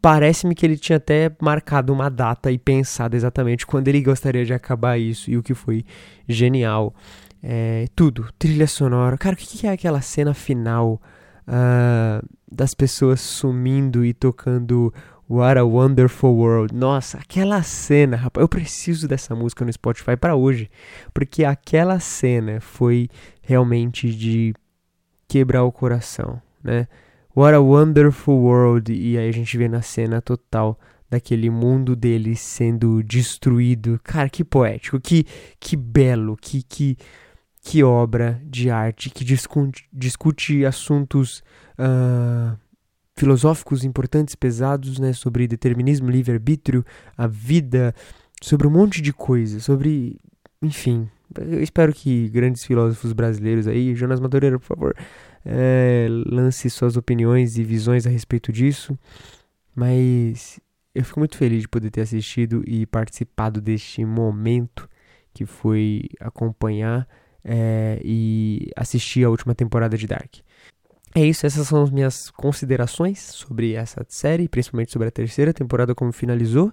parece-me 0.00 0.54
que 0.54 0.66
ele 0.66 0.76
tinha 0.76 0.96
até 0.96 1.34
marcado 1.40 1.92
uma 1.92 2.10
data 2.10 2.50
e 2.52 2.58
pensado 2.58 3.16
exatamente 3.16 3.66
quando 3.66 3.88
ele 3.88 4.02
gostaria 4.02 4.44
de 4.44 4.52
acabar 4.52 4.98
isso 4.98 5.30
e 5.30 5.36
o 5.36 5.42
que 5.42 5.54
foi 5.54 5.84
genial. 6.28 6.94
É, 7.42 7.86
tudo, 7.94 8.26
trilha 8.38 8.66
sonora. 8.66 9.16
Cara, 9.18 9.34
o 9.34 9.38
que 9.38 9.66
é 9.66 9.70
aquela 9.70 10.00
cena 10.00 10.32
final 10.32 11.00
uh, 11.48 12.26
das 12.50 12.74
pessoas 12.74 13.20
sumindo 13.20 14.04
e 14.04 14.12
tocando 14.12 14.92
What 15.34 15.58
a 15.58 15.64
Wonderful 15.64 16.32
World? 16.32 16.72
Nossa, 16.72 17.18
aquela 17.18 17.60
cena, 17.64 18.16
rapaz, 18.16 18.40
eu 18.40 18.48
preciso 18.48 19.08
dessa 19.08 19.34
música 19.34 19.64
no 19.64 19.72
Spotify 19.72 20.16
para 20.16 20.36
hoje, 20.36 20.70
porque 21.12 21.44
aquela 21.44 21.98
cena 21.98 22.60
foi 22.60 23.08
realmente 23.42 24.14
de 24.14 24.54
quebrar 25.26 25.64
o 25.64 25.72
coração, 25.72 26.40
né? 26.62 26.86
What 27.36 27.52
a 27.52 27.60
Wonderful 27.60 28.38
World, 28.38 28.92
e 28.92 29.18
aí 29.18 29.28
a 29.28 29.32
gente 29.32 29.58
vê 29.58 29.66
na 29.66 29.82
cena 29.82 30.22
total 30.22 30.78
daquele 31.10 31.50
mundo 31.50 31.96
dele 31.96 32.36
sendo 32.36 33.02
destruído. 33.02 33.98
Cara, 34.04 34.28
que 34.28 34.44
poético, 34.44 35.00
que, 35.00 35.26
que 35.58 35.76
belo, 35.76 36.36
que, 36.40 36.62
que, 36.62 36.96
que 37.60 37.82
obra 37.82 38.40
de 38.44 38.70
arte 38.70 39.10
que 39.10 39.24
discute, 39.24 39.84
discute 39.92 40.64
assuntos 40.64 41.42
uh, 41.76 42.56
filosóficos 43.16 43.84
importantes, 43.84 44.34
pesados, 44.34 44.98
né, 44.98 45.12
sobre 45.12 45.46
determinismo, 45.46 46.10
livre-arbítrio, 46.10 46.84
a 47.16 47.26
vida, 47.26 47.94
sobre 48.42 48.66
um 48.66 48.70
monte 48.70 49.00
de 49.00 49.12
coisas, 49.12 49.64
sobre, 49.64 50.18
enfim. 50.60 51.08
Eu 51.36 51.62
espero 51.62 51.92
que 51.92 52.28
grandes 52.28 52.64
filósofos 52.64 53.12
brasileiros 53.12 53.66
aí, 53.66 53.94
Jonas 53.94 54.20
Madureira, 54.20 54.58
por 54.58 54.66
favor, 54.66 54.96
é, 55.44 56.06
lance 56.26 56.68
suas 56.70 56.96
opiniões 56.96 57.56
e 57.56 57.64
visões 57.64 58.06
a 58.06 58.10
respeito 58.10 58.52
disso. 58.52 58.98
Mas 59.74 60.60
eu 60.94 61.04
fico 61.04 61.18
muito 61.18 61.36
feliz 61.36 61.62
de 61.62 61.68
poder 61.68 61.90
ter 61.90 62.02
assistido 62.02 62.62
e 62.66 62.86
participado 62.86 63.60
deste 63.60 64.04
momento 64.04 64.88
que 65.32 65.44
foi 65.44 66.04
acompanhar 66.20 67.08
é, 67.44 68.00
e 68.04 68.70
assistir 68.76 69.24
a 69.24 69.30
última 69.30 69.54
temporada 69.54 69.98
de 69.98 70.06
Dark. 70.06 70.36
É 71.16 71.24
isso, 71.24 71.46
essas 71.46 71.68
são 71.68 71.84
as 71.84 71.90
minhas 71.90 72.28
considerações 72.30 73.20
sobre 73.20 73.74
essa 73.74 74.04
série, 74.08 74.48
principalmente 74.48 74.90
sobre 74.90 75.06
a 75.06 75.12
terceira 75.12 75.54
temporada, 75.54 75.94
como 75.94 76.12
finalizou. 76.12 76.72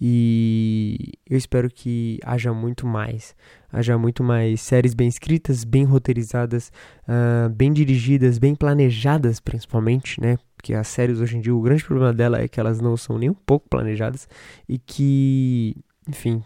E 0.00 1.12
eu 1.24 1.38
espero 1.38 1.70
que 1.70 2.18
haja 2.24 2.52
muito 2.52 2.84
mais. 2.84 3.34
Haja 3.72 3.96
muito 3.96 4.24
mais 4.24 4.60
séries 4.60 4.92
bem 4.92 5.06
escritas, 5.06 5.62
bem 5.62 5.84
roteirizadas, 5.84 6.72
uh, 7.08 7.48
bem 7.48 7.72
dirigidas, 7.72 8.38
bem 8.38 8.56
planejadas, 8.56 9.38
principalmente, 9.38 10.20
né? 10.20 10.36
Porque 10.56 10.74
as 10.74 10.88
séries 10.88 11.20
hoje 11.20 11.36
em 11.36 11.40
dia, 11.40 11.54
o 11.54 11.62
grande 11.62 11.84
problema 11.84 12.12
dela 12.12 12.40
é 12.40 12.48
que 12.48 12.58
elas 12.58 12.80
não 12.80 12.96
são 12.96 13.16
nem 13.16 13.30
um 13.30 13.34
pouco 13.34 13.68
planejadas 13.68 14.28
e 14.68 14.78
que, 14.78 15.76
enfim, 16.08 16.42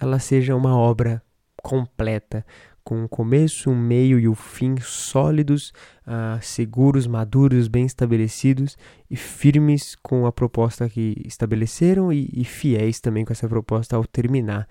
ela 0.00 0.18
seja 0.18 0.56
uma 0.56 0.74
obra 0.74 1.22
completa, 1.62 2.44
com 2.84 3.02
um 3.02 3.08
começo, 3.08 3.70
um 3.70 3.76
meio 3.76 4.18
e 4.18 4.28
o 4.28 4.34
fim 4.34 4.76
sólidos, 4.80 5.72
uh, 6.06 6.42
seguros, 6.42 7.06
maduros, 7.06 7.68
bem 7.68 7.84
estabelecidos 7.84 8.76
e 9.10 9.16
firmes 9.16 9.94
com 10.02 10.26
a 10.26 10.32
proposta 10.32 10.88
que 10.88 11.14
estabeleceram 11.24 12.12
e, 12.12 12.28
e 12.32 12.44
fiéis 12.44 13.00
também 13.00 13.24
com 13.24 13.32
essa 13.32 13.48
proposta 13.48 13.96
ao 13.96 14.04
terminar. 14.04 14.68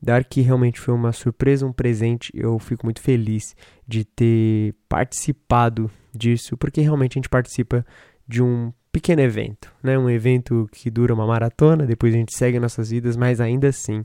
Dark 0.00 0.32
realmente 0.36 0.80
foi 0.80 0.94
uma 0.94 1.12
surpresa, 1.12 1.66
um 1.66 1.72
presente. 1.72 2.30
Eu 2.34 2.58
fico 2.58 2.86
muito 2.86 3.00
feliz 3.00 3.56
de 3.86 4.04
ter 4.04 4.74
participado 4.88 5.90
disso, 6.14 6.56
porque 6.56 6.80
realmente 6.80 7.12
a 7.12 7.18
gente 7.18 7.28
participa 7.28 7.84
de 8.26 8.42
um 8.42 8.72
pequeno 8.92 9.22
evento, 9.22 9.72
né? 9.82 9.98
Um 9.98 10.08
evento 10.08 10.68
que 10.72 10.90
dura 10.90 11.14
uma 11.14 11.26
maratona, 11.26 11.86
depois 11.86 12.14
a 12.14 12.18
gente 12.18 12.36
segue 12.36 12.60
nossas 12.60 12.90
vidas, 12.90 13.16
mas 13.16 13.40
ainda 13.40 13.68
assim 13.68 14.04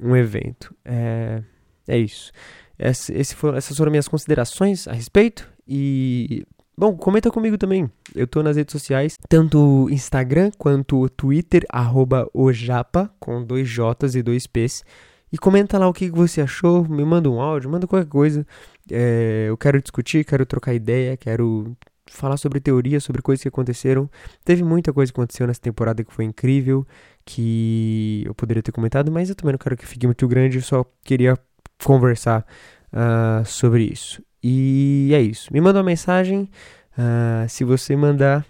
um 0.00 0.16
evento. 0.16 0.74
É, 0.84 1.42
é 1.86 1.98
isso. 1.98 2.32
Esse, 2.82 3.14
essas 3.14 3.76
foram 3.76 3.90
minhas 3.90 4.08
considerações 4.08 4.88
a 4.88 4.92
respeito. 4.92 5.48
E, 5.66 6.44
bom, 6.76 6.96
comenta 6.96 7.30
comigo 7.30 7.56
também. 7.56 7.88
Eu 8.14 8.26
tô 8.26 8.42
nas 8.42 8.56
redes 8.56 8.72
sociais, 8.72 9.16
tanto 9.28 9.88
Instagram 9.90 10.50
quanto 10.58 11.08
Twitter, 11.10 11.64
arroba 11.68 12.28
ojapa, 12.34 13.14
com 13.20 13.44
dois 13.44 13.68
J's 13.68 14.16
e 14.16 14.22
dois 14.22 14.46
P's. 14.46 14.84
E 15.32 15.38
comenta 15.38 15.78
lá 15.78 15.88
o 15.88 15.94
que 15.94 16.10
você 16.10 16.42
achou, 16.42 16.86
me 16.86 17.04
manda 17.04 17.30
um 17.30 17.40
áudio, 17.40 17.70
manda 17.70 17.86
qualquer 17.86 18.08
coisa. 18.08 18.46
É, 18.90 19.46
eu 19.48 19.56
quero 19.56 19.80
discutir, 19.80 20.24
quero 20.24 20.44
trocar 20.44 20.74
ideia, 20.74 21.16
quero 21.16 21.74
falar 22.06 22.36
sobre 22.36 22.60
teoria, 22.60 23.00
sobre 23.00 23.22
coisas 23.22 23.40
que 23.40 23.48
aconteceram. 23.48 24.10
Teve 24.44 24.62
muita 24.62 24.92
coisa 24.92 25.10
que 25.10 25.18
aconteceu 25.18 25.46
nessa 25.46 25.60
temporada 25.60 26.04
que 26.04 26.12
foi 26.12 26.24
incrível, 26.24 26.86
que 27.24 28.24
eu 28.26 28.34
poderia 28.34 28.62
ter 28.62 28.72
comentado, 28.72 29.10
mas 29.10 29.30
eu 29.30 29.34
também 29.34 29.52
não 29.52 29.58
quero 29.58 29.76
que 29.76 29.86
fique 29.86 30.04
muito 30.04 30.26
grande, 30.28 30.58
eu 30.58 30.62
só 30.62 30.84
queria 31.02 31.38
conversar 31.86 32.46
uh, 32.92 33.44
sobre 33.44 33.84
isso. 33.84 34.22
E 34.42 35.10
é 35.14 35.20
isso. 35.20 35.52
Me 35.52 35.60
manda 35.60 35.78
uma 35.78 35.84
mensagem. 35.84 36.48
Uh, 36.96 37.48
se 37.48 37.64
você 37.64 37.96
mandar, 37.96 38.44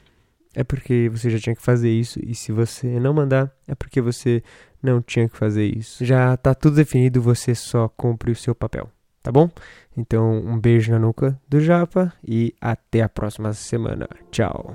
é 0.54 0.64
porque 0.64 1.08
você 1.10 1.30
já 1.30 1.38
tinha 1.38 1.54
que 1.54 1.62
fazer 1.62 1.90
isso. 1.90 2.18
E 2.22 2.34
se 2.34 2.52
você 2.52 2.98
não 2.98 3.12
mandar, 3.12 3.50
é 3.68 3.74
porque 3.74 4.00
você 4.00 4.42
não 4.82 5.00
tinha 5.00 5.28
que 5.28 5.36
fazer 5.36 5.64
isso. 5.64 6.04
Já 6.04 6.36
tá 6.36 6.54
tudo 6.54 6.76
definido, 6.76 7.20
você 7.20 7.54
só 7.54 7.88
cumpre 7.88 8.32
o 8.32 8.36
seu 8.36 8.54
papel. 8.54 8.90
Tá 9.22 9.30
bom? 9.30 9.48
Então, 9.96 10.38
um 10.38 10.58
beijo 10.58 10.90
na 10.90 10.98
nuca 10.98 11.38
do 11.48 11.60
Japa 11.60 12.12
e 12.26 12.54
até 12.60 13.02
a 13.02 13.08
próxima 13.08 13.52
semana. 13.52 14.08
Tchau. 14.30 14.74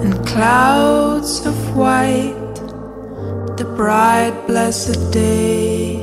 and 0.00 0.26
clouds 0.26 1.44
of 1.46 1.76
white, 1.76 2.54
the 3.56 3.64
bright 3.76 4.46
blessed 4.46 5.12
day, 5.12 5.96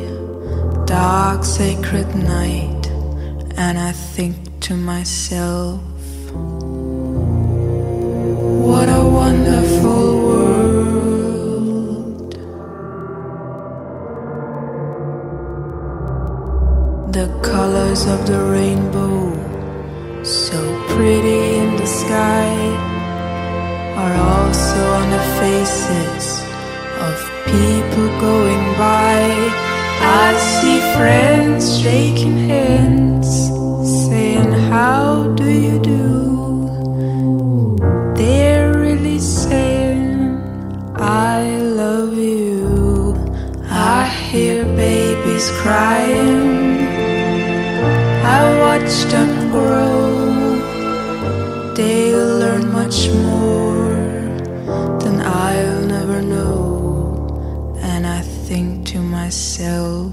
dark 0.85 1.43
sacred 1.43 2.07
night, 2.15 2.87
and 3.57 3.77
I 3.77 3.91
think 3.91 4.59
to 4.61 4.75
myself, 4.75 5.81
what 8.69 8.87
a 8.89 9.03
wonderful 9.03 10.21
world. 10.27 10.99
The 17.13 17.27
colors 17.41 18.05
of 18.05 18.25
the 18.27 18.39
rainbow, 18.39 18.78
shaking 31.81 32.37
hands, 32.49 33.29
saying, 34.09 34.51
How 34.71 35.33
do 35.39 35.49
you 35.49 35.79
do? 35.79 36.03
They're 38.17 38.73
really 38.77 39.19
saying, 39.19 40.41
I 40.97 41.57
love 41.81 42.17
you. 42.17 43.15
I 43.69 44.05
hear 44.29 44.65
babies 44.65 45.49
crying. 45.61 46.81
I 48.37 48.41
watch 48.63 48.93
them 49.13 49.31
grow. 49.51 50.19
They'll 51.75 52.39
learn 52.43 52.73
much 52.73 53.09
more 53.09 53.95
than 54.99 55.21
I'll 55.21 55.85
never 55.85 56.21
know. 56.21 57.77
And 57.81 58.05
I 58.05 58.21
think 58.21 58.85
to 58.87 58.99
myself, 58.99 60.08